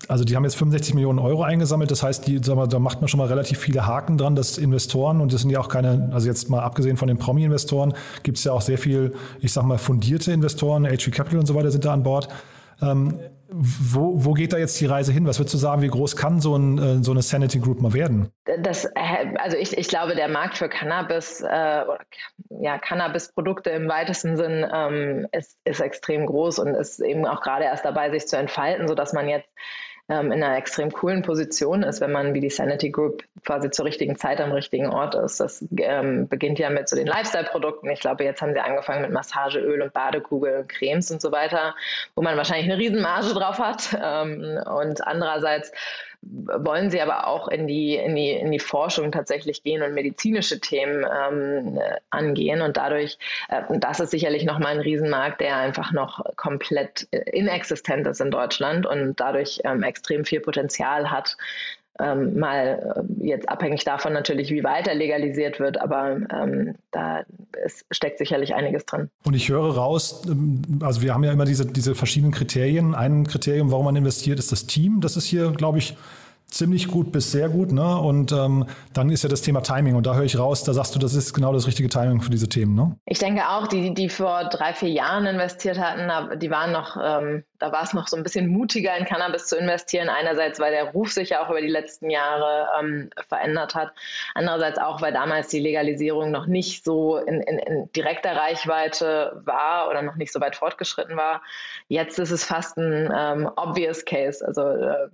also 0.08 0.24
die 0.24 0.36
haben 0.36 0.44
jetzt 0.44 0.56
65 0.58 0.94
Millionen 0.94 1.20
Euro 1.20 1.44
eingesammelt. 1.44 1.92
Das 1.92 2.04
heißt, 2.04 2.28
die, 2.28 2.40
mal, 2.54 2.68
da 2.68 2.80
macht 2.80 3.02
man 3.02 3.08
schon 3.08 3.18
mal 3.18 3.28
relativ 3.28 3.60
viele 3.60 3.86
Haken 3.86 4.18
dran, 4.18 4.36
dass 4.36 4.58
Investoren, 4.58 5.22
und 5.22 5.34
das 5.34 5.42
sind 5.42 5.50
ja 5.50 5.60
auch 5.60 5.70
keine, 5.70 6.10
also 6.14 6.28
jetzt 6.28 6.50
mal 6.50 6.62
abgesehen 6.62 6.98
von 6.98 7.08
den 7.08 7.18
Promi-Investoren, 7.18 7.94
gibt 8.24 8.38
es 8.38 8.44
ja 8.44 8.54
auch 8.54 8.62
sehr 8.62 8.78
viel, 8.78 9.14
ich 9.40 9.52
sag 9.52 9.64
mal, 9.64 9.78
fundierte 9.78 10.32
Investoren, 10.32 10.86
HV 10.86 11.12
Capital 11.12 11.40
und 11.40 11.46
so 11.46 11.56
weiter 11.56 11.72
sind 11.72 11.84
da 11.84 11.94
an 11.94 12.04
Bord. 12.04 12.30
Ähm, 12.82 13.20
wo, 13.50 14.26
wo 14.26 14.34
geht 14.34 14.52
da 14.52 14.58
jetzt 14.58 14.80
die 14.82 14.86
Reise 14.86 15.14
hin? 15.14 15.26
Was 15.26 15.40
würdest 15.40 15.54
du 15.54 15.58
sagen, 15.58 15.82
wie 15.82 15.88
groß 15.88 16.16
kann 16.18 16.42
so, 16.42 16.56
ein, 16.56 16.78
äh, 16.78 17.04
so 17.04 17.12
eine 17.12 17.22
Sanity 17.22 17.60
Group 17.60 17.82
mal 17.82 17.94
werden? 17.94 18.30
Das, 18.62 18.86
äh, 18.86 18.92
also 19.38 19.56
ich, 19.58 19.78
ich 19.78 19.88
glaube, 19.88 20.16
der 20.16 20.28
Markt 20.28 20.58
für 20.58 20.68
Cannabis, 20.68 21.42
äh, 21.42 21.84
ja, 22.50 22.78
Cannabis-Produkte 22.78 23.70
im 23.70 23.88
weitesten 23.88 24.36
Sinn 24.36 24.66
ähm, 24.72 25.28
ist, 25.32 25.58
ist 25.64 25.80
extrem 25.80 26.26
groß 26.26 26.60
und 26.60 26.76
ist 26.76 27.00
eben 27.00 27.26
auch 27.26 27.42
gerade 27.42 27.64
erst 27.64 27.86
dabei, 27.86 28.12
sich 28.12 28.28
zu 28.28 28.38
entfalten, 28.38 28.88
sodass 28.88 29.14
man 29.14 29.30
jetzt 29.30 29.50
ähm, 30.10 30.32
in 30.32 30.41
einer 30.43 30.58
extrem 30.58 30.91
coolen 30.91 31.22
Position 31.22 31.84
ist, 31.84 32.00
wenn 32.00 32.12
man 32.12 32.34
wie 32.34 32.39
die 32.39 32.50
Sanity 32.50 32.91
Group 32.91 33.24
quasi 33.46 33.70
zur 33.70 33.86
richtigen 33.86 34.15
Zeit 34.15 34.39
am 34.39 34.52
richtigen 34.52 34.88
Ort 34.88 35.15
ist. 35.15 35.39
Das 35.39 35.65
ähm, 35.78 36.28
beginnt 36.28 36.60
ja 36.60 36.70
mit 36.70 36.88
so 36.88 36.96
den 36.96 37.08
Lifestyle-Produkten. 37.08 37.89
Ich 37.89 38.00
glaube, 38.00 38.24
jetzt 38.24 38.41
haben 38.41 38.54
sie 38.54 38.60
angefangen 38.60 39.02
mit 39.02 39.12
Massageöl 39.12 39.82
und 39.82 39.93
Badekugel, 39.93 40.65
Cremes 40.67 41.12
und 41.12 41.22
so 41.22 41.32
weiter, 41.32 41.76
wo 42.15 42.22
man 42.22 42.38
wahrscheinlich 42.38 42.72
eine 42.72 42.80
Riesenmarge 42.80 43.34
drauf 43.34 43.60
hat. 43.60 43.98
Ähm, 44.02 44.60
und 44.65 45.06
andererseits 45.06 45.72
wollen 46.30 46.90
sie 46.90 47.02
aber 47.02 47.28
auch 47.28 47.48
in 47.48 47.68
die, 47.68 47.96
in 47.96 48.16
die, 48.16 48.32
in 48.32 48.52
die 48.52 48.60
Forschung 48.60 49.12
tatsächlich 49.12 49.63
gehen 49.63 49.82
und 49.82 49.94
medizinische 49.94 50.60
Themen 50.60 51.06
ähm, 51.06 51.80
angehen. 52.10 52.62
Und 52.62 52.78
dadurch, 52.78 53.18
äh, 53.50 53.63
das 53.80 54.00
ist 54.00 54.12
sicherlich 54.12 54.44
nochmal 54.44 54.74
ein 54.74 54.80
Riesenmarkt, 54.80 55.42
der 55.42 55.58
einfach 55.58 55.92
noch 55.92 56.24
komplett 56.36 57.08
inexistent 57.12 58.08
ist 58.08 58.22
in 58.22 58.32
Deutschland 58.32 58.86
und 58.86 59.20
dadurch 59.20 59.62
ähm, 59.63 59.84
extrem 59.84 60.26
viel 60.26 60.40
Potenzial 60.40 61.12
hat, 61.12 61.38
ähm, 62.00 62.40
mal 62.40 63.06
äh, 63.22 63.28
jetzt 63.28 63.50
abhängig 63.50 63.84
davon 63.84 64.14
natürlich, 64.14 64.50
wie 64.52 64.64
weiter 64.64 64.94
legalisiert 64.94 65.60
wird, 65.60 65.80
aber 65.82 66.18
ähm, 66.32 66.76
da 66.92 67.24
ist, 67.66 67.86
steckt 67.92 68.18
sicherlich 68.18 68.54
einiges 68.54 68.86
drin. 68.86 69.10
Und 69.26 69.34
ich 69.34 69.50
höre 69.50 69.76
raus, 69.76 70.24
ähm, 70.28 70.62
also 70.82 71.02
wir 71.02 71.14
haben 71.14 71.24
ja 71.24 71.32
immer 71.32 71.46
diese, 71.46 71.66
diese 71.66 71.96
verschiedenen 71.96 72.32
Kriterien. 72.34 72.96
Ein 72.96 73.26
Kriterium, 73.28 73.72
warum 73.72 73.86
man 73.86 73.96
investiert, 73.96 74.40
ist 74.40 74.52
das 74.52 74.68
Team. 74.68 75.02
Das 75.02 75.18
ist 75.18 75.26
hier, 75.26 75.52
glaube 75.52 75.80
ich, 75.80 75.96
ziemlich 76.50 76.88
gut 76.88 77.12
bis 77.12 77.32
sehr 77.32 77.50
gut. 77.50 77.72
Ne? 77.72 77.98
Und 77.98 78.32
ähm, 78.32 78.66
dann 78.94 79.10
ist 79.10 79.24
ja 79.24 79.30
das 79.30 79.42
Thema 79.42 79.62
Timing. 79.62 79.96
Und 79.96 80.06
da 80.06 80.16
höre 80.16 80.24
ich 80.24 80.40
raus, 80.40 80.64
da 80.64 80.74
sagst 80.74 80.96
du, 80.96 81.00
das 81.00 81.14
ist 81.14 81.34
genau 81.34 81.52
das 81.54 81.68
richtige 81.68 81.90
Timing 81.90 82.22
für 82.22 82.30
diese 82.30 82.48
Themen. 82.48 82.74
Ne? 82.74 82.96
Ich 83.06 83.20
denke 83.20 83.48
auch, 83.50 83.68
die, 83.68 83.94
die 83.94 84.10
vor 84.10 84.46
drei, 84.46 84.74
vier 84.74 84.90
Jahren 84.90 85.26
investiert 85.26 85.78
hatten, 85.78 86.40
die 86.40 86.50
waren 86.50 86.72
noch, 86.72 86.98
ähm, 87.04 87.44
da 87.60 87.72
war 87.72 87.84
es 87.84 87.94
noch 87.94 88.08
so 88.08 88.16
ein 88.16 88.24
bisschen 88.24 88.48
mutiger 88.48 88.96
in 88.98 89.06
Cannabis 89.06 89.48
zu 89.48 89.58
investieren. 89.58 90.10
Einerseits, 90.10 90.60
weil 90.60 90.72
der 90.72 90.92
Ruf 90.92 91.12
sich 91.12 91.30
ja 91.30 91.46
auch 91.46 91.50
über 91.50 91.62
die 91.62 91.68
letzten 91.68 92.10
Jahre 92.10 92.68
ähm, 92.80 93.10
verändert 93.28 93.76
hat. 93.76 93.92
Andererseits 94.34 94.80
auch, 94.80 95.02
weil 95.02 95.12
damals 95.12 95.50
die 95.50 95.60
Legalisierung 95.60 96.32
noch 96.32 96.48
nicht 96.48 96.86
so 96.86 97.18
in, 97.18 97.42
in, 97.42 97.60
in 97.60 97.92
direkter 97.92 98.36
Reichweite 98.36 99.42
war 99.44 99.90
oder 99.90 100.02
noch 100.02 100.16
nicht 100.16 100.32
so 100.32 100.40
weit 100.40 100.56
fortgeschritten 100.56 101.18
war. 101.18 101.42
Jetzt 101.90 102.20
ist 102.20 102.32
es 102.32 102.46
fast 102.46 102.78
ein 102.78 103.12
ähm, 103.14 103.50
obvious 103.58 104.06
case. 104.06 104.46
Also 104.46 104.62
äh, 104.62 105.10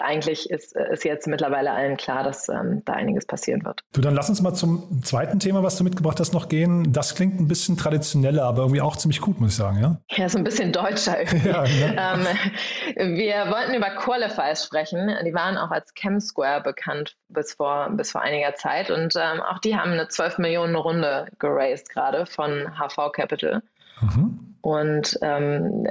eigentlich 0.00 0.50
ist, 0.50 0.74
ist 0.76 1.04
jetzt 1.04 1.26
mittlerweile 1.26 1.72
allen 1.72 1.96
klar, 1.96 2.22
dass 2.22 2.48
ähm, 2.48 2.82
da 2.84 2.94
einiges 2.94 3.26
passieren 3.26 3.64
wird. 3.64 3.82
Du, 3.92 4.00
dann 4.00 4.14
lass 4.14 4.28
uns 4.28 4.42
mal 4.42 4.54
zum 4.54 5.02
zweiten 5.02 5.38
Thema, 5.38 5.62
was 5.62 5.76
du 5.76 5.84
mitgebracht 5.84 6.20
hast, 6.20 6.32
noch 6.32 6.48
gehen. 6.48 6.92
Das 6.92 7.14
klingt 7.14 7.40
ein 7.40 7.48
bisschen 7.48 7.76
traditioneller, 7.76 8.44
aber 8.44 8.62
irgendwie 8.62 8.80
auch 8.80 8.96
ziemlich 8.96 9.20
gut, 9.20 9.40
muss 9.40 9.50
ich 9.50 9.56
sagen, 9.56 9.80
ja? 9.80 10.00
Ja, 10.10 10.28
so 10.28 10.38
ein 10.38 10.44
bisschen 10.44 10.72
deutscher 10.72 11.18
irgendwie. 11.32 11.48
ja, 11.48 11.64
ne? 12.16 12.26
ähm, 12.96 13.16
wir 13.16 13.50
wollten 13.50 13.74
über 13.74 13.90
Qualifies 13.90 14.64
sprechen. 14.64 15.10
Die 15.24 15.34
waren 15.34 15.56
auch 15.56 15.70
als 15.70 15.92
ChemSquare 15.94 16.62
bekannt 16.62 17.16
bis 17.28 17.54
vor, 17.54 17.90
bis 17.90 18.12
vor 18.12 18.22
einiger 18.22 18.54
Zeit 18.54 18.90
und 18.90 19.14
ähm, 19.16 19.40
auch 19.40 19.58
die 19.58 19.76
haben 19.76 19.92
eine 19.92 20.08
12 20.08 20.38
Millionen 20.38 20.76
Runde 20.76 21.26
geraced 21.38 21.88
gerade 21.90 22.26
von 22.26 22.72
HV 22.78 23.12
Capital. 23.12 23.62
Mhm. 24.00 24.47
Und 24.60 25.18
ähm, 25.22 25.86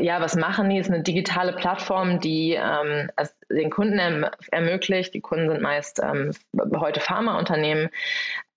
ja, 0.00 0.20
was 0.20 0.36
machen 0.36 0.70
die? 0.70 0.78
Es 0.78 0.86
ist 0.86 0.92
eine 0.92 1.02
digitale 1.02 1.52
Plattform, 1.52 2.20
die 2.20 2.52
ähm, 2.52 3.10
es 3.16 3.34
den 3.50 3.70
Kunden 3.70 3.98
erm 3.98 4.26
ermöglicht. 4.50 5.14
Die 5.14 5.20
Kunden 5.20 5.48
sind 5.48 5.62
meist 5.62 6.00
ähm, 6.02 6.30
heute 6.76 7.00
Pharmaunternehmen, 7.00 7.88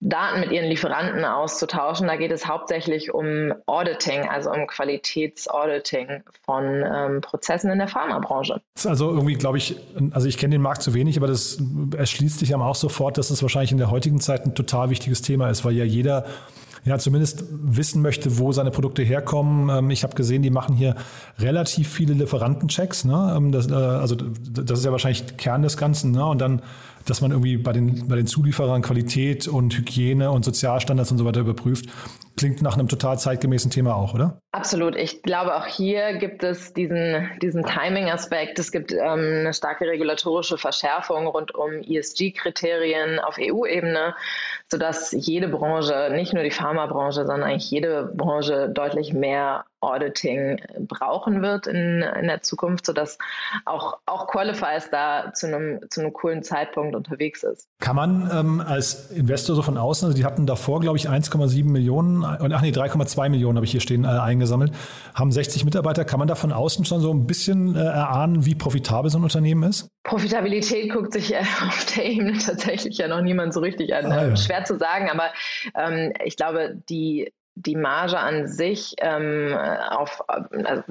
Daten 0.02 0.40
mit 0.40 0.52
ihren 0.52 0.70
Lieferanten 0.70 1.26
auszutauschen. 1.26 2.08
Da 2.08 2.16
geht 2.16 2.32
es 2.32 2.48
hauptsächlich 2.48 3.14
um 3.14 3.54
Auditing, 3.66 4.30
also 4.30 4.52
um 4.52 4.68
Qualitätsauditing 4.68 6.24
von 6.46 6.84
ähm, 6.86 7.22
Prozessen 7.22 7.72
in 7.72 7.80
der 7.80 7.88
Pharmabranche. 7.88 8.62
Also 8.86 9.10
irgendwie 9.10 9.36
glaube 9.36 9.58
ich, 9.58 9.76
also 10.12 10.28
ich 10.28 10.38
kenne 10.38 10.54
den 10.54 10.62
Markt 10.62 10.84
zu 10.84 10.94
wenig, 10.94 11.18
aber 11.18 11.28
das 11.28 11.62
erschließt 11.98 12.40
sich 12.40 12.54
aber 12.54 12.66
auch 12.66 12.76
sofort, 12.76 13.18
dass 13.18 13.30
es 13.30 13.42
wahrscheinlich 13.42 13.72
in 13.72 13.78
der 13.78 13.92
heutigen 13.92 14.20
Zeit 14.20 14.46
ein 14.46 14.56
total 14.56 14.90
wichtiges 14.90 15.22
Thema 15.22 15.50
ist, 15.50 15.66
weil 15.66 15.74
ja 15.74 15.84
jeder 15.84 16.26
ja 16.86 16.98
zumindest 16.98 17.44
wissen 17.52 18.02
möchte, 18.02 18.38
wo 18.38 18.52
seine 18.52 18.72
Produkte 18.72 19.04
herkommen. 19.04 19.70
Ähm, 19.70 19.89
ich 19.89 20.04
habe 20.04 20.15
gesehen, 20.15 20.42
die 20.42 20.50
machen 20.50 20.76
hier 20.76 20.96
relativ 21.38 21.89
viele 21.89 22.13
Lieferantenchecks. 22.13 23.06
Ne? 23.06 23.34
Ähm, 23.36 23.52
das, 23.52 23.70
äh, 23.70 23.74
also 23.74 24.15
das 24.15 24.80
ist 24.80 24.86
ja 24.86 24.92
wahrscheinlich 24.92 25.38
Kern 25.38 25.62
des 25.62 25.78
Ganzen. 25.78 26.12
Ne? 26.12 26.26
Und 26.26 26.39
dann 26.39 26.62
dass 27.06 27.22
man 27.22 27.32
irgendwie 27.32 27.58
bei 27.58 27.74
den, 27.74 28.08
bei 28.08 28.16
den 28.16 28.28
Zulieferern 28.28 28.82
Qualität 28.82 29.48
und 29.48 29.78
Hygiene 29.78 30.32
und 30.32 30.46
Sozialstandards 30.46 31.12
und 31.12 31.18
so 31.18 31.26
weiter 31.26 31.42
überprüft. 31.42 31.86
Klingt 32.38 32.62
nach 32.62 32.78
einem 32.78 32.88
total 32.88 33.20
zeitgemäßen 33.20 33.70
Thema 33.70 33.96
auch, 33.96 34.14
oder? 34.14 34.40
Absolut. 34.52 34.96
Ich 34.96 35.24
glaube, 35.24 35.56
auch 35.56 35.66
hier 35.66 36.14
gibt 36.14 36.44
es 36.44 36.74
diesen, 36.74 37.30
diesen 37.42 37.66
Timing-Aspekt. 37.66 38.60
Es 38.60 38.72
gibt 38.72 38.94
ähm, 38.94 39.00
eine 39.02 39.54
starke 39.54 39.86
regulatorische 39.86 40.58
Verschärfung 40.58 41.28
rund 41.28 41.54
um 41.54 41.82
ESG-Kriterien 41.82 43.20
auf 43.20 43.38
EU-Ebene, 43.40 44.16
sodass 44.68 45.12
jede 45.12 45.50
Branche, 45.50 46.12
nicht 46.14 46.34
nur 46.34 46.44
die 46.44 46.52
Pharmabranche, 46.52 47.26
sondern 47.26 47.44
eigentlich 47.44 47.70
jede 47.70 48.12
Branche 48.16 48.70
deutlich 48.70 49.14
mehr 49.14 49.66
Auditing 49.82 50.62
brauchen 50.88 51.42
wird 51.42 51.68
in, 51.68 52.02
in 52.02 52.28
der 52.28 52.42
Zukunft, 52.42 52.86
sodass 52.86 53.18
auch, 53.65 54.00
auch 54.06 54.28
Qualifiers 54.28 54.89
da 54.92 55.34
zu 55.34 55.48
einem, 55.48 55.80
zu 55.89 56.02
einem 56.02 56.13
coolen 56.13 56.44
Zeitpunkt 56.44 56.96
unterwegs 56.96 57.44
ist. 57.44 57.68
Kann 57.80 57.96
man 57.96 58.30
ähm, 58.34 58.62
als 58.62 59.12
Investor 59.12 59.56
so 59.56 59.62
von 59.62 59.78
außen, 59.78 60.08
also 60.08 60.18
die 60.18 60.26
hatten 60.26 60.46
davor, 60.46 60.82
glaube 60.82 60.98
ich, 60.98 61.10
1,7 61.10 61.65
Millionen, 61.65 62.24
ach 62.24 62.62
nee, 62.62 62.72
3,2 62.72 63.30
Millionen 63.30 63.58
habe 63.58 63.65
ich 63.65 63.72
hier 63.72 63.82
stehen, 63.82 64.04
äh, 64.04 64.08
eingesammelt, 64.08 64.74
haben 65.15 65.32
60 65.32 65.65
Mitarbeiter. 65.65 66.06
Kann 66.06 66.20
man 66.20 66.28
da 66.28 66.36
von 66.36 66.52
außen 66.52 66.86
schon 66.86 67.02
so 67.02 67.13
ein 67.13 67.26
bisschen 67.26 67.76
äh, 67.76 67.80
erahnen, 67.80 68.46
wie 68.46 68.56
profitabel 68.56 69.10
so 69.10 69.18
ein 69.18 69.24
Unternehmen 69.24 69.63
ist? 69.63 69.89
Profitabilität 70.04 70.92
guckt 70.92 71.13
sich 71.13 71.34
äh, 71.34 71.39
auf 71.68 71.86
der 71.96 72.06
Ebene 72.06 72.38
tatsächlich 72.38 72.98
ja 72.98 73.08
noch 73.08 73.22
niemand 73.22 73.54
so 73.54 73.60
richtig 73.60 73.94
an. 73.94 74.12
Ah, 74.12 74.28
ja. 74.28 74.36
Schwer 74.36 74.63
zu 74.65 74.78
sagen, 74.78 75.10
aber 75.10 75.30
ähm, 75.76 76.13
ich 76.24 76.36
glaube, 76.36 76.82
die 76.89 77.32
die 77.65 77.76
Marge 77.76 78.17
an 78.17 78.48
sich 78.48 78.95
ähm, 79.00 79.54
auf, 79.89 80.24
also 80.28 80.84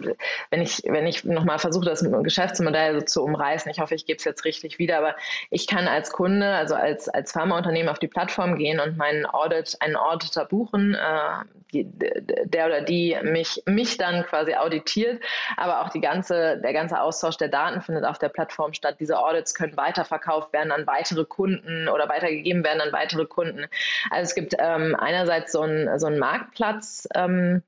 wenn 0.51 0.61
ich, 0.61 0.83
wenn 0.87 1.07
ich 1.07 1.25
nochmal 1.25 1.59
versuche, 1.59 1.87
das 1.87 2.05
Geschäftsmodell 2.23 3.01
so 3.01 3.07
zu 3.07 3.23
umreißen, 3.25 3.71
ich 3.71 3.81
hoffe, 3.81 3.95
ich 3.95 4.05
gebe 4.05 4.19
es 4.19 4.25
jetzt 4.25 4.45
richtig 4.45 4.79
wieder, 4.79 4.99
aber 4.99 5.17
ich 5.51 5.67
kann 5.67 5.89
als 5.89 6.11
Kunde, 6.11 6.55
also 6.55 6.75
als, 6.75 7.09
als 7.09 7.33
Pharmaunternehmen 7.33 7.89
auf 7.89 7.99
die 7.99 8.09
Plattform 8.09 8.57
gehen 8.57 8.81
und 8.81 8.99
meinen 8.99 9.25
Audit, 9.25 9.77
einen 9.81 9.97
Auditor 9.97 10.45
buchen, 10.45 10.95
äh, 10.95 11.45
der 11.73 12.67
oder 12.67 12.83
die 12.83 13.17
mich, 13.23 13.63
mich 13.67 13.97
dann 13.97 14.25
quasi 14.25 14.55
auditiert, 14.55 15.23
aber 15.57 15.83
auch 15.83 15.91
die 15.91 16.01
ganze, 16.01 16.59
der 16.59 16.73
ganze 16.73 17.01
Austausch 17.01 17.37
der 17.37 17.49
Daten 17.49 17.81
findet 17.83 18.05
auf 18.05 18.19
der 18.19 18.29
Plattform 18.29 18.73
statt. 18.73 18.97
Diese 19.01 19.19
Audits 19.19 19.55
können 19.55 19.77
weiterverkauft 19.77 20.53
werden 20.53 20.73
an 20.73 20.87
weitere 20.87 21.25
Kunden 21.25 21.89
oder 21.89 22.09
weitergegeben 22.09 22.65
werden 22.65 22.81
an 22.81 22.93
weitere 22.93 23.27
Kunden. 23.27 23.67
Also 24.11 24.23
es 24.23 24.35
gibt 24.35 24.55
ähm, 24.59 24.97
einerseits 24.99 25.53
so 25.53 25.61
einen 25.61 25.99
so 25.99 26.09
Marktplatz, 26.11 27.09
ähm, 27.15 27.63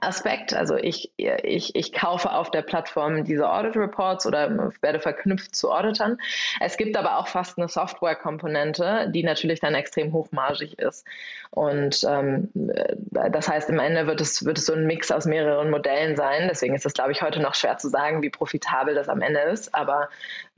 Aspekt. 0.00 0.54
Also 0.54 0.76
ich, 0.76 1.10
ich, 1.16 1.74
ich 1.74 1.92
kaufe 1.92 2.32
auf 2.32 2.50
der 2.50 2.62
Plattform 2.62 3.24
diese 3.24 3.50
Audit 3.50 3.76
Reports 3.76 4.26
oder 4.26 4.72
werde 4.80 5.00
verknüpft 5.00 5.54
zu 5.54 5.70
Auditern. 5.70 6.18
Es 6.60 6.76
gibt 6.76 6.96
aber 6.96 7.18
auch 7.18 7.28
fast 7.28 7.58
eine 7.58 7.68
Software-Komponente, 7.68 9.10
die 9.14 9.22
natürlich 9.22 9.60
dann 9.60 9.74
extrem 9.74 10.12
hochmargig 10.12 10.78
ist. 10.78 11.04
Und 11.50 12.04
ähm, 12.08 12.50
das 12.54 13.48
heißt, 13.48 13.70
im 13.70 13.78
Ende 13.78 14.06
wird 14.06 14.20
es, 14.20 14.44
wird 14.44 14.58
es 14.58 14.66
so 14.66 14.74
ein 14.74 14.86
Mix 14.86 15.10
aus 15.10 15.24
mehreren 15.24 15.70
Modellen 15.70 16.16
sein. 16.16 16.48
Deswegen 16.48 16.74
ist 16.74 16.84
es, 16.84 16.92
glaube 16.92 17.12
ich, 17.12 17.22
heute 17.22 17.40
noch 17.40 17.54
schwer 17.54 17.78
zu 17.78 17.88
sagen, 17.88 18.22
wie 18.22 18.30
profitabel 18.30 18.94
das 18.94 19.08
am 19.08 19.22
Ende 19.22 19.40
ist, 19.40 19.74
aber 19.74 20.08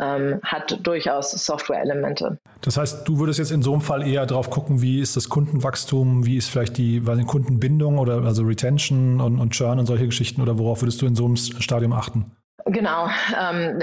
ähm, 0.01 0.41
hat 0.43 0.79
durchaus 0.85 1.31
Software-Elemente. 1.31 2.39
Das 2.63 2.77
heißt, 2.77 3.07
du 3.07 3.19
würdest 3.19 3.39
jetzt 3.39 3.53
in 3.53 3.63
so 3.63 3.73
einem 3.73 3.83
Fall 3.83 4.07
eher 4.07 4.27
drauf 4.27 4.51
gucken, 4.51 4.83
wie 4.83 5.01
ist 5.01 5.17
das 5.17 5.29
Kundenwachstum, 5.29 6.27
wie 6.27 6.37
ist 6.37 6.51
vielleicht 6.51 6.77
die, 6.77 7.01
die 7.01 7.25
Kundenbindung 7.25 7.99
oder 7.99 8.23
also 8.25 8.43
Retention 8.43 9.20
und, 9.21 9.39
und 9.39 9.51
Churn 9.51 9.79
und 9.79 9.87
solche 9.87 10.07
Geschichten 10.07 10.43
oder 10.43 10.59
worauf 10.59 10.83
würdest 10.83 11.01
du 11.03 11.07
in 11.07 11.15
so 11.15 11.25
einem 11.25 11.37
Stadium 11.37 11.93
achten? 11.93 12.33
Genau, 12.67 13.09
ähm, 13.39 13.81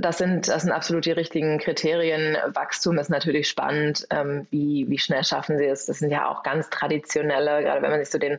das, 0.00 0.18
sind, 0.18 0.48
das 0.48 0.62
sind 0.62 0.72
absolut 0.72 1.04
die 1.04 1.12
richtigen 1.12 1.58
Kriterien. 1.58 2.36
Wachstum 2.54 2.98
ist 2.98 3.10
natürlich 3.10 3.48
spannend. 3.48 4.06
Ähm, 4.10 4.46
wie, 4.50 4.86
wie 4.88 4.98
schnell 4.98 5.24
schaffen 5.24 5.58
sie 5.58 5.66
es? 5.66 5.86
Das 5.86 5.98
sind 5.98 6.10
ja 6.10 6.28
auch 6.28 6.42
ganz 6.42 6.70
traditionelle, 6.70 7.62
gerade 7.62 7.82
wenn 7.82 7.90
man 7.90 8.00
sich 8.00 8.10
so 8.10 8.18
den, 8.18 8.38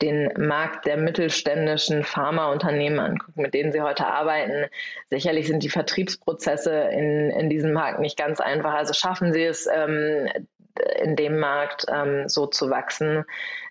den 0.00 0.32
Markt 0.38 0.86
der 0.86 0.96
mittelständischen 0.96 2.02
Pharmaunternehmen 2.02 2.98
anguckt, 2.98 3.36
mit 3.36 3.54
denen 3.54 3.72
sie 3.72 3.82
heute 3.82 4.06
arbeiten. 4.06 4.66
Sicherlich 5.10 5.46
sind 5.46 5.62
die 5.62 5.68
Vertriebsprozesse 5.68 6.72
in, 6.72 7.30
in 7.30 7.50
diesem 7.50 7.72
Markt 7.72 8.00
nicht 8.00 8.16
ganz 8.16 8.40
einfach. 8.40 8.72
Also 8.72 8.94
schaffen 8.94 9.32
sie 9.32 9.44
es, 9.44 9.68
ähm, 9.72 10.28
in 11.02 11.16
dem 11.16 11.38
Markt 11.38 11.86
ähm, 11.92 12.28
so 12.28 12.46
zu 12.46 12.70
wachsen, 12.70 13.24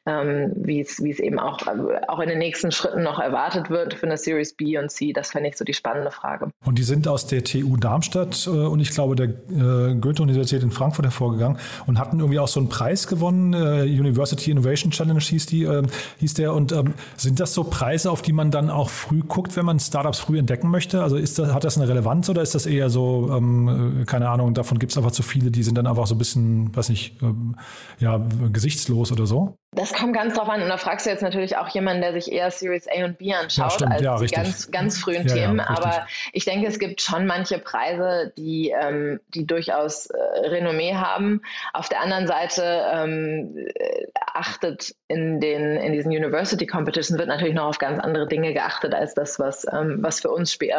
ähm, 0.10 0.52
wie 0.56 0.82
es 0.82 1.00
eben 1.00 1.40
auch, 1.40 1.60
auch 2.08 2.20
in 2.20 2.30
den 2.30 2.40
nächsten 2.40 2.72
Schritten 2.72 3.04
noch 3.04 3.20
erwartet 3.20 3.70
wird 3.70 3.94
für 3.94 4.08
eine 4.08 4.18
Series 4.18 4.54
B 4.54 4.78
und 4.78 4.90
C. 4.90 5.14
Das 5.14 5.32
fände 5.32 5.50
ich 5.50 5.58
so 5.58 5.64
die 5.64 5.74
spannende 5.74 6.12
Frage. 6.12 6.50
Und 6.66 6.80
die 6.80 6.84
sind 6.84 7.08
aus 7.08 7.28
der 7.28 7.44
TU 7.44 7.78
Darmstadt 7.78 8.48
äh, 8.48 8.50
und 8.50 8.80
ich 8.80 8.92
glaube 8.92 9.16
der 9.16 9.28
äh, 9.28 9.96
Goethe-Universität 9.96 10.64
in 10.64 10.72
Frankfurt 10.72 11.06
hervorgegangen 11.06 11.60
und 11.86 12.00
hatten 12.00 12.20
irgendwie 12.20 12.40
auch 12.40 12.48
so 12.48 12.60
einen 12.60 12.70
Preis 12.70 13.08
gewonnen. 13.08 13.54
Äh, 13.54 13.84
University 13.84 14.52
Innovation 14.52 14.92
Challenge 14.92 15.20
hieß, 15.20 15.46
die, 15.46 15.64
äh, 15.64 15.84
hieß 16.20 16.34
der. 16.36 16.54
Und 16.54 16.72
ähm, 16.72 16.94
sind 17.18 17.40
das 17.40 17.54
so 17.54 17.64
Preise, 17.64 18.12
auf 18.12 18.22
die 18.22 18.34
man 18.34 18.52
dann 18.52 18.70
auch 18.70 18.90
früh 18.90 19.22
guckt, 19.22 19.56
wenn 19.56 19.66
man 19.66 19.80
Startups 19.80 20.20
früh 20.20 20.40
entdecken 20.40 20.70
möchte? 20.70 21.04
Also 21.04 21.18
ist 21.18 21.40
das, 21.40 21.54
hat 21.54 21.64
das 21.64 21.78
eine 21.78 21.88
Relevanz 21.88 22.30
oder 22.30 22.42
ist 22.42 22.56
das 22.56 22.66
eher 22.66 22.90
so, 22.90 23.32
ähm, 23.36 24.02
äh, 24.02 24.06
keine 24.06 24.30
Ahnung, 24.30 24.54
davon 24.54 24.80
gibt 24.80 24.92
es 24.92 24.98
einfach 24.98 25.12
zu 25.12 25.24
viele, 25.24 25.52
die 25.52 25.64
sind 25.64 25.78
dann 25.78 25.88
einfach 25.88 26.08
so 26.08 26.16
ein 26.16 26.18
bisschen, 26.18 26.76
weiß 26.76 26.90
nicht, 26.90 27.22
ähm, 27.22 27.56
ja, 28.00 28.20
gesichtslos 28.52 29.12
oder 29.12 29.26
so? 29.26 29.58
Das 29.72 29.94
kommt 29.94 30.16
ganz 30.16 30.34
drauf 30.34 30.50
an. 30.50 30.64
Und 30.64 30.70
da 30.70 30.78
fragst 30.78 31.06
du 31.06 31.12
jetzt 31.12 31.22
natürlich 31.22 31.56
auch 31.58 31.68
jemanden, 31.68 32.02
der 32.02 32.14
sich 32.14 32.32
eher 32.32 32.50
Series 32.50 32.88
A 32.88 33.06
und 33.06 33.20
B 33.20 33.34
anschaut, 33.34 33.82
ja, 33.82 33.88
als 33.88 34.02
ja, 34.02 34.18
die 34.18 34.28
ganz, 34.28 34.72
ganz 34.72 34.98
frühen 34.98 35.28
ja, 35.28 35.34
Themen. 35.36 35.60
Aber 35.60 36.08
ich 36.34 36.44
denke, 36.44 36.68
es 36.68 36.80
gibt 36.80 37.02
schon 37.02 37.28
manche 37.28 37.60
Preise, 37.60 38.34
die, 38.36 38.72
ähm, 38.72 39.20
die 39.36 39.46
durchaus 39.46 40.08
äh, 40.08 40.18
Renommee 40.48 40.96
haben. 40.96 41.42
Auf 41.74 41.88
der 41.88 42.02
anderen 42.02 42.26
Seite 42.26 42.84
ähm, 42.92 43.68
äh, 43.76 44.08
achtet 44.34 44.96
in, 45.08 45.40
den, 45.40 45.78
in 45.78 45.94
diesen 45.94 46.12
University 46.12 46.66
Competitions 46.66 47.20
wird 47.20 47.28
natürlich 47.28 47.54
noch 47.54 47.68
auf 47.68 47.78
ganz 47.78 48.00
andere 48.00 48.28
Dinge 48.28 48.54
geachtet, 48.54 48.96
als 48.96 49.14
das, 49.14 49.38
was, 49.38 49.68
ähm, 49.72 50.00
was 50.02 50.22
für 50.22 50.32
uns 50.32 50.58
äh, 50.62 50.72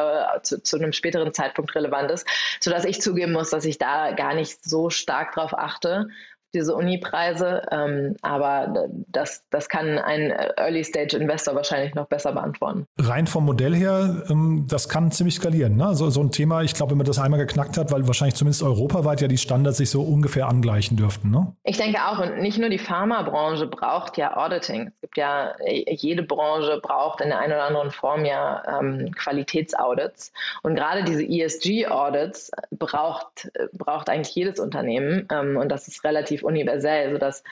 zu, 0.42 0.62
zu 0.64 0.76
einem 0.76 0.92
späteren 0.92 1.33
Zeitpunkt 1.33 1.76
relevant 1.76 2.11
ist. 2.11 2.26
Sodass 2.59 2.85
ich 2.85 3.00
zugeben 3.00 3.33
muss, 3.33 3.50
dass 3.50 3.64
ich 3.64 3.79
da 3.79 4.11
gar 4.11 4.35
nicht 4.35 4.64
so 4.64 4.90
stark 4.90 5.35
drauf 5.35 5.57
achte 5.57 6.09
diese 6.55 6.75
Uni-Preise. 6.75 7.63
Ähm, 7.71 8.17
aber 8.23 8.89
das, 9.09 9.45
das 9.51 9.69
kann 9.69 9.99
ein 9.99 10.31
Early-Stage-Investor 10.31 11.55
wahrscheinlich 11.55 11.95
noch 11.95 12.07
besser 12.07 12.33
beantworten. 12.33 12.87
Rein 12.99 13.27
vom 13.27 13.45
Modell 13.45 13.75
her, 13.75 14.25
ähm, 14.29 14.67
das 14.69 14.89
kann 14.89 15.11
ziemlich 15.11 15.37
skalieren. 15.37 15.77
Ne? 15.77 15.95
So, 15.95 16.11
so 16.11 16.21
ein 16.21 16.31
Thema, 16.31 16.63
ich 16.63 16.75
glaube, 16.75 16.93
wenn 16.93 16.99
man 16.99 17.07
das 17.07 17.19
einmal 17.19 17.41
geknackt 17.41 17.77
hat, 17.77 17.93
weil 17.93 18.07
wahrscheinlich 18.07 18.35
zumindest 18.35 18.63
europaweit 18.63 19.21
ja 19.21 19.29
die 19.29 19.39
Standards 19.39 19.79
sich 19.79 19.91
so 19.91 20.03
ungefähr 20.03 20.49
angleichen 20.49 20.97
dürften. 20.97 21.31
Ne? 21.31 21.53
Ich 21.65 21.77
denke 21.77 21.99
auch. 22.07 22.19
Und 22.19 22.39
nicht 22.39 22.59
nur 22.59 22.69
die 22.69 22.79
Pharmabranche 22.79 23.67
braucht 23.67 24.17
ja 24.17 24.37
Auditing. 24.37 24.89
Es 24.89 25.01
gibt 25.01 25.17
ja, 25.17 25.55
jede 25.67 26.23
Branche 26.23 26.81
braucht 26.83 27.21
in 27.21 27.29
der 27.29 27.39
einen 27.39 27.53
oder 27.53 27.65
anderen 27.65 27.91
Form 27.91 28.25
ja 28.25 28.81
ähm, 28.81 29.13
Qualitätsaudits. 29.13 30.33
Und 30.63 30.75
gerade 30.75 31.05
diese 31.05 31.25
ESG-Audits 31.25 32.51
braucht, 32.71 33.51
braucht 33.73 34.09
eigentlich 34.09 34.35
jedes 34.35 34.59
Unternehmen. 34.59 35.29
Ähm, 35.31 35.57
und 35.57 35.69
das 35.69 35.89
ist 35.89 36.05
relativ 36.05 36.39
relativ 36.40 36.42
universell, 36.42 37.12
sodass 37.12 37.42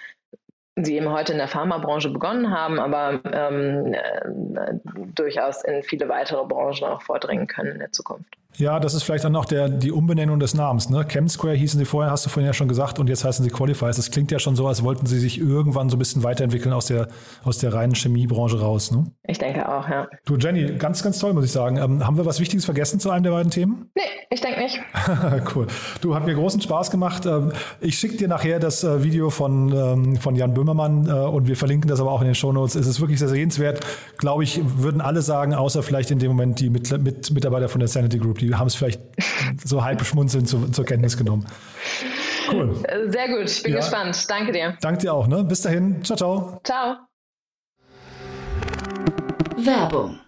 sie 0.76 0.96
eben 0.96 1.10
heute 1.10 1.32
in 1.32 1.38
der 1.38 1.48
Pharmabranche 1.48 2.10
begonnen 2.10 2.50
haben, 2.50 2.78
aber 2.78 3.20
ähm, 3.32 3.94
äh, 3.94 4.74
durchaus 5.14 5.64
in 5.64 5.82
viele 5.82 6.08
weitere 6.08 6.44
Branchen 6.44 6.84
auch 6.84 7.02
vordringen 7.02 7.46
können 7.48 7.72
in 7.72 7.78
der 7.80 7.92
Zukunft. 7.92 8.36
Ja, 8.56 8.80
das 8.80 8.94
ist 8.94 9.04
vielleicht 9.04 9.24
dann 9.24 9.36
auch 9.36 9.44
der, 9.44 9.68
die 9.68 9.92
Umbenennung 9.92 10.40
des 10.40 10.54
Namens. 10.54 10.90
Ne? 10.90 11.06
ChemSquare 11.06 11.54
hießen 11.54 11.78
sie 11.78 11.84
vorher, 11.84 12.10
hast 12.10 12.26
du 12.26 12.30
vorhin 12.30 12.46
ja 12.46 12.52
schon 12.52 12.66
gesagt, 12.66 12.98
und 12.98 13.08
jetzt 13.08 13.24
heißen 13.24 13.44
sie 13.44 13.50
Qualifiers. 13.50 13.96
Das 13.96 14.10
klingt 14.10 14.32
ja 14.32 14.38
schon 14.38 14.56
so, 14.56 14.66
als 14.66 14.82
wollten 14.82 15.06
sie 15.06 15.18
sich 15.18 15.38
irgendwann 15.38 15.90
so 15.90 15.96
ein 15.96 15.98
bisschen 16.00 16.24
weiterentwickeln 16.24 16.72
aus 16.72 16.86
der, 16.86 17.08
aus 17.44 17.58
der 17.58 17.72
reinen 17.72 17.94
Chemiebranche 17.94 18.58
raus. 18.58 18.90
Ne? 18.90 19.04
Ich 19.24 19.38
denke 19.38 19.68
auch, 19.68 19.88
ja. 19.88 20.08
Du, 20.24 20.36
Jenny, 20.36 20.74
ganz, 20.76 21.02
ganz 21.04 21.18
toll, 21.20 21.34
muss 21.34 21.44
ich 21.44 21.52
sagen. 21.52 21.76
Ähm, 21.76 22.04
haben 22.04 22.16
wir 22.16 22.26
was 22.26 22.40
Wichtiges 22.40 22.64
vergessen 22.64 22.98
zu 22.98 23.10
einem 23.10 23.22
der 23.22 23.30
beiden 23.30 23.52
Themen? 23.52 23.90
Nee, 23.94 24.02
ich 24.30 24.40
denke 24.40 24.60
nicht. 24.60 24.80
cool. 25.54 25.66
Du, 26.00 26.14
hat 26.16 26.26
mir 26.26 26.34
großen 26.34 26.60
Spaß 26.60 26.90
gemacht. 26.90 27.26
Ähm, 27.26 27.52
ich 27.80 27.96
schicke 27.96 28.16
dir 28.16 28.28
nachher 28.28 28.58
das 28.58 28.82
äh, 28.82 29.04
Video 29.04 29.30
von, 29.30 29.72
ähm, 29.72 30.16
von 30.16 30.34
Jan 30.34 30.54
Böhmermann 30.54 31.06
äh, 31.06 31.12
und 31.12 31.46
wir 31.46 31.56
verlinken 31.56 31.88
das 31.88 32.00
aber 32.00 32.10
auch 32.10 32.22
in 32.22 32.26
den 32.26 32.34
Shownotes. 32.34 32.74
Es 32.74 32.88
ist 32.88 33.00
wirklich 33.00 33.20
sehr 33.20 33.28
sehenswert. 33.28 33.86
Glaube 34.16 34.42
ich, 34.42 34.60
würden 34.78 35.00
alle 35.00 35.22
sagen, 35.22 35.54
außer 35.54 35.84
vielleicht 35.84 36.10
in 36.10 36.18
dem 36.18 36.28
Moment 36.28 36.58
die 36.58 36.70
mit, 36.70 36.90
mit 37.02 37.30
Mitarbeiter 37.30 37.68
von 37.68 37.78
der 37.78 37.88
Sanity 37.88 38.18
Group, 38.18 38.37
die 38.40 38.54
haben 38.54 38.66
es 38.66 38.74
vielleicht 38.74 39.00
so 39.64 39.84
halb 39.84 40.04
schmunzelnd 40.04 40.48
zu, 40.48 40.70
zur 40.70 40.84
Kenntnis 40.84 41.16
genommen. 41.16 41.46
Cool. 42.50 42.74
Sehr 43.08 43.28
gut, 43.28 43.50
ich 43.50 43.62
bin 43.62 43.72
ja. 43.72 43.78
gespannt. 43.78 44.24
Danke 44.28 44.52
dir. 44.52 44.76
Danke 44.80 45.00
dir 45.00 45.12
auch. 45.12 45.26
Ne? 45.26 45.44
Bis 45.44 45.62
dahin. 45.62 46.02
Ciao, 46.02 46.16
ciao. 46.16 46.60
Ciao. 46.64 46.96
Werbung. 49.56 50.18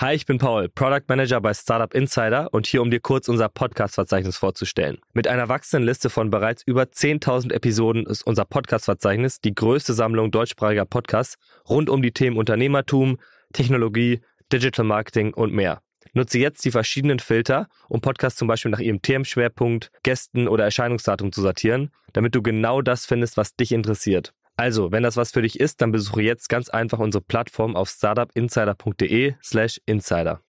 Hi, 0.00 0.14
ich 0.14 0.26
bin 0.26 0.38
Paul, 0.38 0.68
Product 0.68 1.02
Manager 1.08 1.40
bei 1.40 1.52
Startup 1.52 1.92
Insider 1.92 2.54
und 2.54 2.68
hier, 2.68 2.82
um 2.82 2.90
dir 2.90 3.00
kurz 3.00 3.28
unser 3.28 3.48
Podcast-Verzeichnis 3.48 4.36
vorzustellen. 4.36 4.98
Mit 5.12 5.26
einer 5.26 5.48
wachsenden 5.48 5.88
Liste 5.88 6.08
von 6.08 6.30
bereits 6.30 6.62
über 6.62 6.82
10.000 6.82 7.52
Episoden 7.52 8.06
ist 8.06 8.24
unser 8.24 8.44
Podcast-Verzeichnis 8.44 9.40
die 9.40 9.56
größte 9.56 9.94
Sammlung 9.94 10.30
deutschsprachiger 10.30 10.84
Podcasts 10.84 11.36
rund 11.68 11.90
um 11.90 12.00
die 12.00 12.12
Themen 12.12 12.36
Unternehmertum, 12.36 13.18
Technologie, 13.52 14.20
Digital 14.52 14.84
Marketing 14.84 15.34
und 15.34 15.52
mehr. 15.52 15.82
Nutze 16.18 16.38
jetzt 16.38 16.64
die 16.64 16.70
verschiedenen 16.70 17.20
Filter, 17.20 17.68
um 17.88 18.00
Podcasts 18.00 18.38
zum 18.38 18.48
Beispiel 18.48 18.70
nach 18.70 18.80
ihrem 18.80 19.00
Themenschwerpunkt, 19.00 19.90
Gästen 20.02 20.48
oder 20.48 20.64
Erscheinungsdatum 20.64 21.32
zu 21.32 21.40
sortieren, 21.40 21.90
damit 22.12 22.34
du 22.34 22.42
genau 22.42 22.82
das 22.82 23.06
findest, 23.06 23.36
was 23.36 23.54
dich 23.54 23.72
interessiert. 23.72 24.34
Also, 24.56 24.90
wenn 24.90 25.04
das 25.04 25.16
was 25.16 25.30
für 25.30 25.42
dich 25.42 25.60
ist, 25.60 25.80
dann 25.80 25.92
besuche 25.92 26.22
jetzt 26.22 26.48
ganz 26.48 26.68
einfach 26.68 26.98
unsere 26.98 27.22
Plattform 27.22 27.76
auf 27.76 27.88
startupinsider.de/slash 27.88 29.80
insider. 29.86 30.40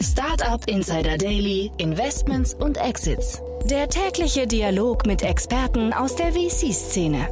Startup 0.00 0.66
Insider 0.66 1.18
Daily, 1.18 1.70
Investments 1.76 2.54
und 2.54 2.78
Exits. 2.78 3.42
Der 3.64 3.88
tägliche 3.88 4.46
Dialog 4.46 5.04
mit 5.06 5.22
Experten 5.22 5.92
aus 5.92 6.16
der 6.16 6.32
VC-Szene. 6.32 7.28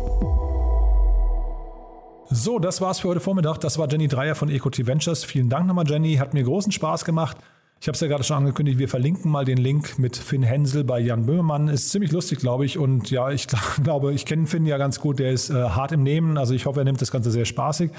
So, 2.31 2.59
das 2.59 2.81
war's 2.81 3.01
für 3.01 3.09
heute 3.09 3.21
Vormittag. 3.21 3.59
Das 3.59 3.79
war 3.79 3.89
Jenny 3.89 4.09
Dreier 4.09 4.35
von 4.35 4.49
EcoT 4.49 4.87
Ventures. 4.87 5.25
Vielen 5.25 5.51
Dank 5.51 5.67
nochmal, 5.67 5.89
Jenny. 5.89 6.17
Hat 6.17 6.33
mir 6.33 6.43
großen 6.43 6.73
Spaß 6.73 7.05
gemacht. 7.05 7.37
Ich 7.81 7.89
habe 7.89 7.97
es 7.97 8.01
ja 8.01 8.09
gerade 8.09 8.25
schon 8.25 8.39
angekündigt, 8.39 8.79
wir 8.79 8.89
verlinken 8.89 9.31
mal 9.31 9.45
den 9.45 9.59
Link 9.59 9.99
mit 9.99 10.17
Finn 10.17 10.43
Hensel 10.43 10.85
bei 10.85 11.01
Jan 11.01 11.27
Böhmermann. 11.27 11.69
Ist 11.69 11.91
ziemlich 11.91 12.13
lustig, 12.13 12.39
glaube 12.39 12.65
ich. 12.65 12.79
Und 12.79 13.11
ja, 13.11 13.31
ich 13.31 13.47
glaube, 13.83 14.15
ich 14.15 14.25
kenne 14.25 14.47
Finn 14.47 14.65
ja 14.65 14.79
ganz 14.79 15.01
gut. 15.01 15.19
Der 15.19 15.33
ist 15.33 15.51
äh, 15.51 15.55
hart 15.55 15.93
im 15.93 16.03
Nehmen. 16.03 16.39
Also 16.39 16.55
ich 16.55 16.65
hoffe, 16.65 16.81
er 16.81 16.85
nimmt 16.85 17.03
das 17.03 17.11
Ganze 17.11 17.31
sehr 17.31 17.45
spaßig. 17.45 17.91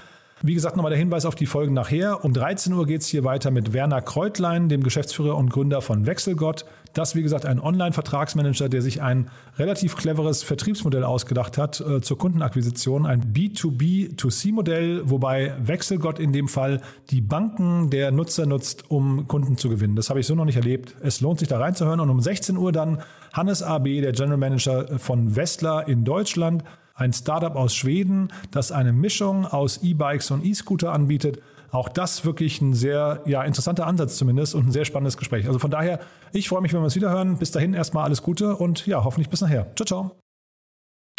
Wie 0.48 0.54
gesagt, 0.54 0.76
nochmal 0.76 0.92
der 0.92 1.00
Hinweis 1.00 1.26
auf 1.26 1.34
die 1.34 1.48
Folgen 1.48 1.74
nachher. 1.74 2.24
Um 2.24 2.32
13 2.32 2.72
Uhr 2.72 2.86
geht 2.86 3.02
es 3.02 3.08
hier 3.08 3.24
weiter 3.24 3.50
mit 3.50 3.74
Werner 3.74 4.00
Kreutlein, 4.00 4.70
dem 4.70 4.84
Geschäftsführer 4.84 5.36
und 5.36 5.50
Gründer 5.50 5.82
von 5.82 6.06
Wechselgott. 6.06 6.66
Das, 6.94 7.16
wie 7.16 7.24
gesagt, 7.24 7.48
ein 7.48 7.60
Online-Vertragsmanager, 7.60 8.70
der 8.70 8.84
sich 8.84 9.02
ein 9.02 9.32
relativ 9.58 9.96
cleveres 9.96 10.44
Vertriebsmodell 10.44 11.04
ausgedacht 11.04 11.58
hat 11.58 11.82
äh, 11.82 12.00
zur 12.00 12.20
Kundenakquisition. 12.20 13.08
Ein 13.08 13.34
B2B2C-Modell, 13.34 15.10
wobei 15.10 15.56
Wechselgott 15.64 16.20
in 16.20 16.32
dem 16.32 16.48
Fall 16.48 16.82
die 17.10 17.22
Banken 17.22 17.90
der 17.90 18.12
Nutzer 18.12 18.46
nutzt, 18.46 18.92
um 18.92 19.28
Kunden 19.28 19.58
zu 19.58 19.70
gewinnen. 19.70 19.96
Das 19.96 20.12
habe 20.12 20.20
ich 20.20 20.28
so 20.28 20.36
noch 20.36 20.46
nicht 20.46 20.58
erlebt. 20.58 20.96
Es 21.02 21.22
lohnt 21.22 21.40
sich 21.40 21.48
da 21.48 21.58
reinzuhören. 21.58 22.00
Und 22.00 22.12
um 22.12 22.22
16 22.22 22.56
Uhr 22.56 22.72
dann 22.72 23.02
Hannes 23.34 23.64
AB, 23.64 23.86
der 23.86 24.12
General 24.12 24.38
Manager 24.38 25.00
von 25.00 25.36
Westler 25.36 25.88
in 25.88 26.04
Deutschland 26.04 26.64
ein 26.96 27.14
Startup 27.14 27.56
aus 27.56 27.76
Schweden, 27.76 28.30
das 28.52 28.72
eine 28.72 28.94
Mischung 28.94 29.46
aus 29.46 29.84
E-Bikes 29.84 30.32
und 30.32 30.44
E-Scooter 30.44 30.92
anbietet. 30.94 31.44
Auch 31.72 31.90
das 31.90 32.26
wirklich 32.26 32.62
ein 32.62 32.74
sehr 32.74 33.22
ja, 33.26 33.44
interessanter 33.44 33.86
Ansatz 33.86 34.18
zumindest 34.18 34.56
und 34.56 34.68
ein 34.68 34.72
sehr 34.72 34.86
spannendes 34.86 35.18
Gespräch. 35.18 35.46
Also 35.48 35.60
von 35.60 35.70
daher, 35.70 36.00
ich 36.32 36.48
freue 36.48 36.62
mich, 36.62 36.72
wenn 36.74 36.80
wir 36.80 36.86
uns 36.86 36.96
wieder 36.96 37.10
hören. 37.10 37.38
Bis 37.38 37.52
dahin 37.52 37.74
erstmal 37.74 38.06
alles 38.06 38.22
Gute 38.22 38.56
und 38.56 38.88
ja, 38.88 39.04
hoffentlich 39.04 39.28
bis 39.30 39.42
nachher. 39.42 39.76
Ciao, 39.76 39.86
ciao. 39.86 40.16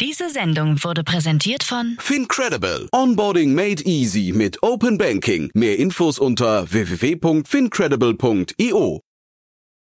Diese 0.01 0.29
Sendung 0.29 0.83
wurde 0.83 1.03
präsentiert 1.03 1.63
von 1.63 1.97
Fincredible. 1.99 2.87
Onboarding 2.91 3.55
made 3.55 3.83
easy 3.83 4.31
mit 4.35 4.61
Open 4.61 4.97
Banking. 4.97 5.49
Mehr 5.55 5.79
Infos 5.79 6.19
unter 6.19 6.71
www.fincredible.io. 6.71 9.06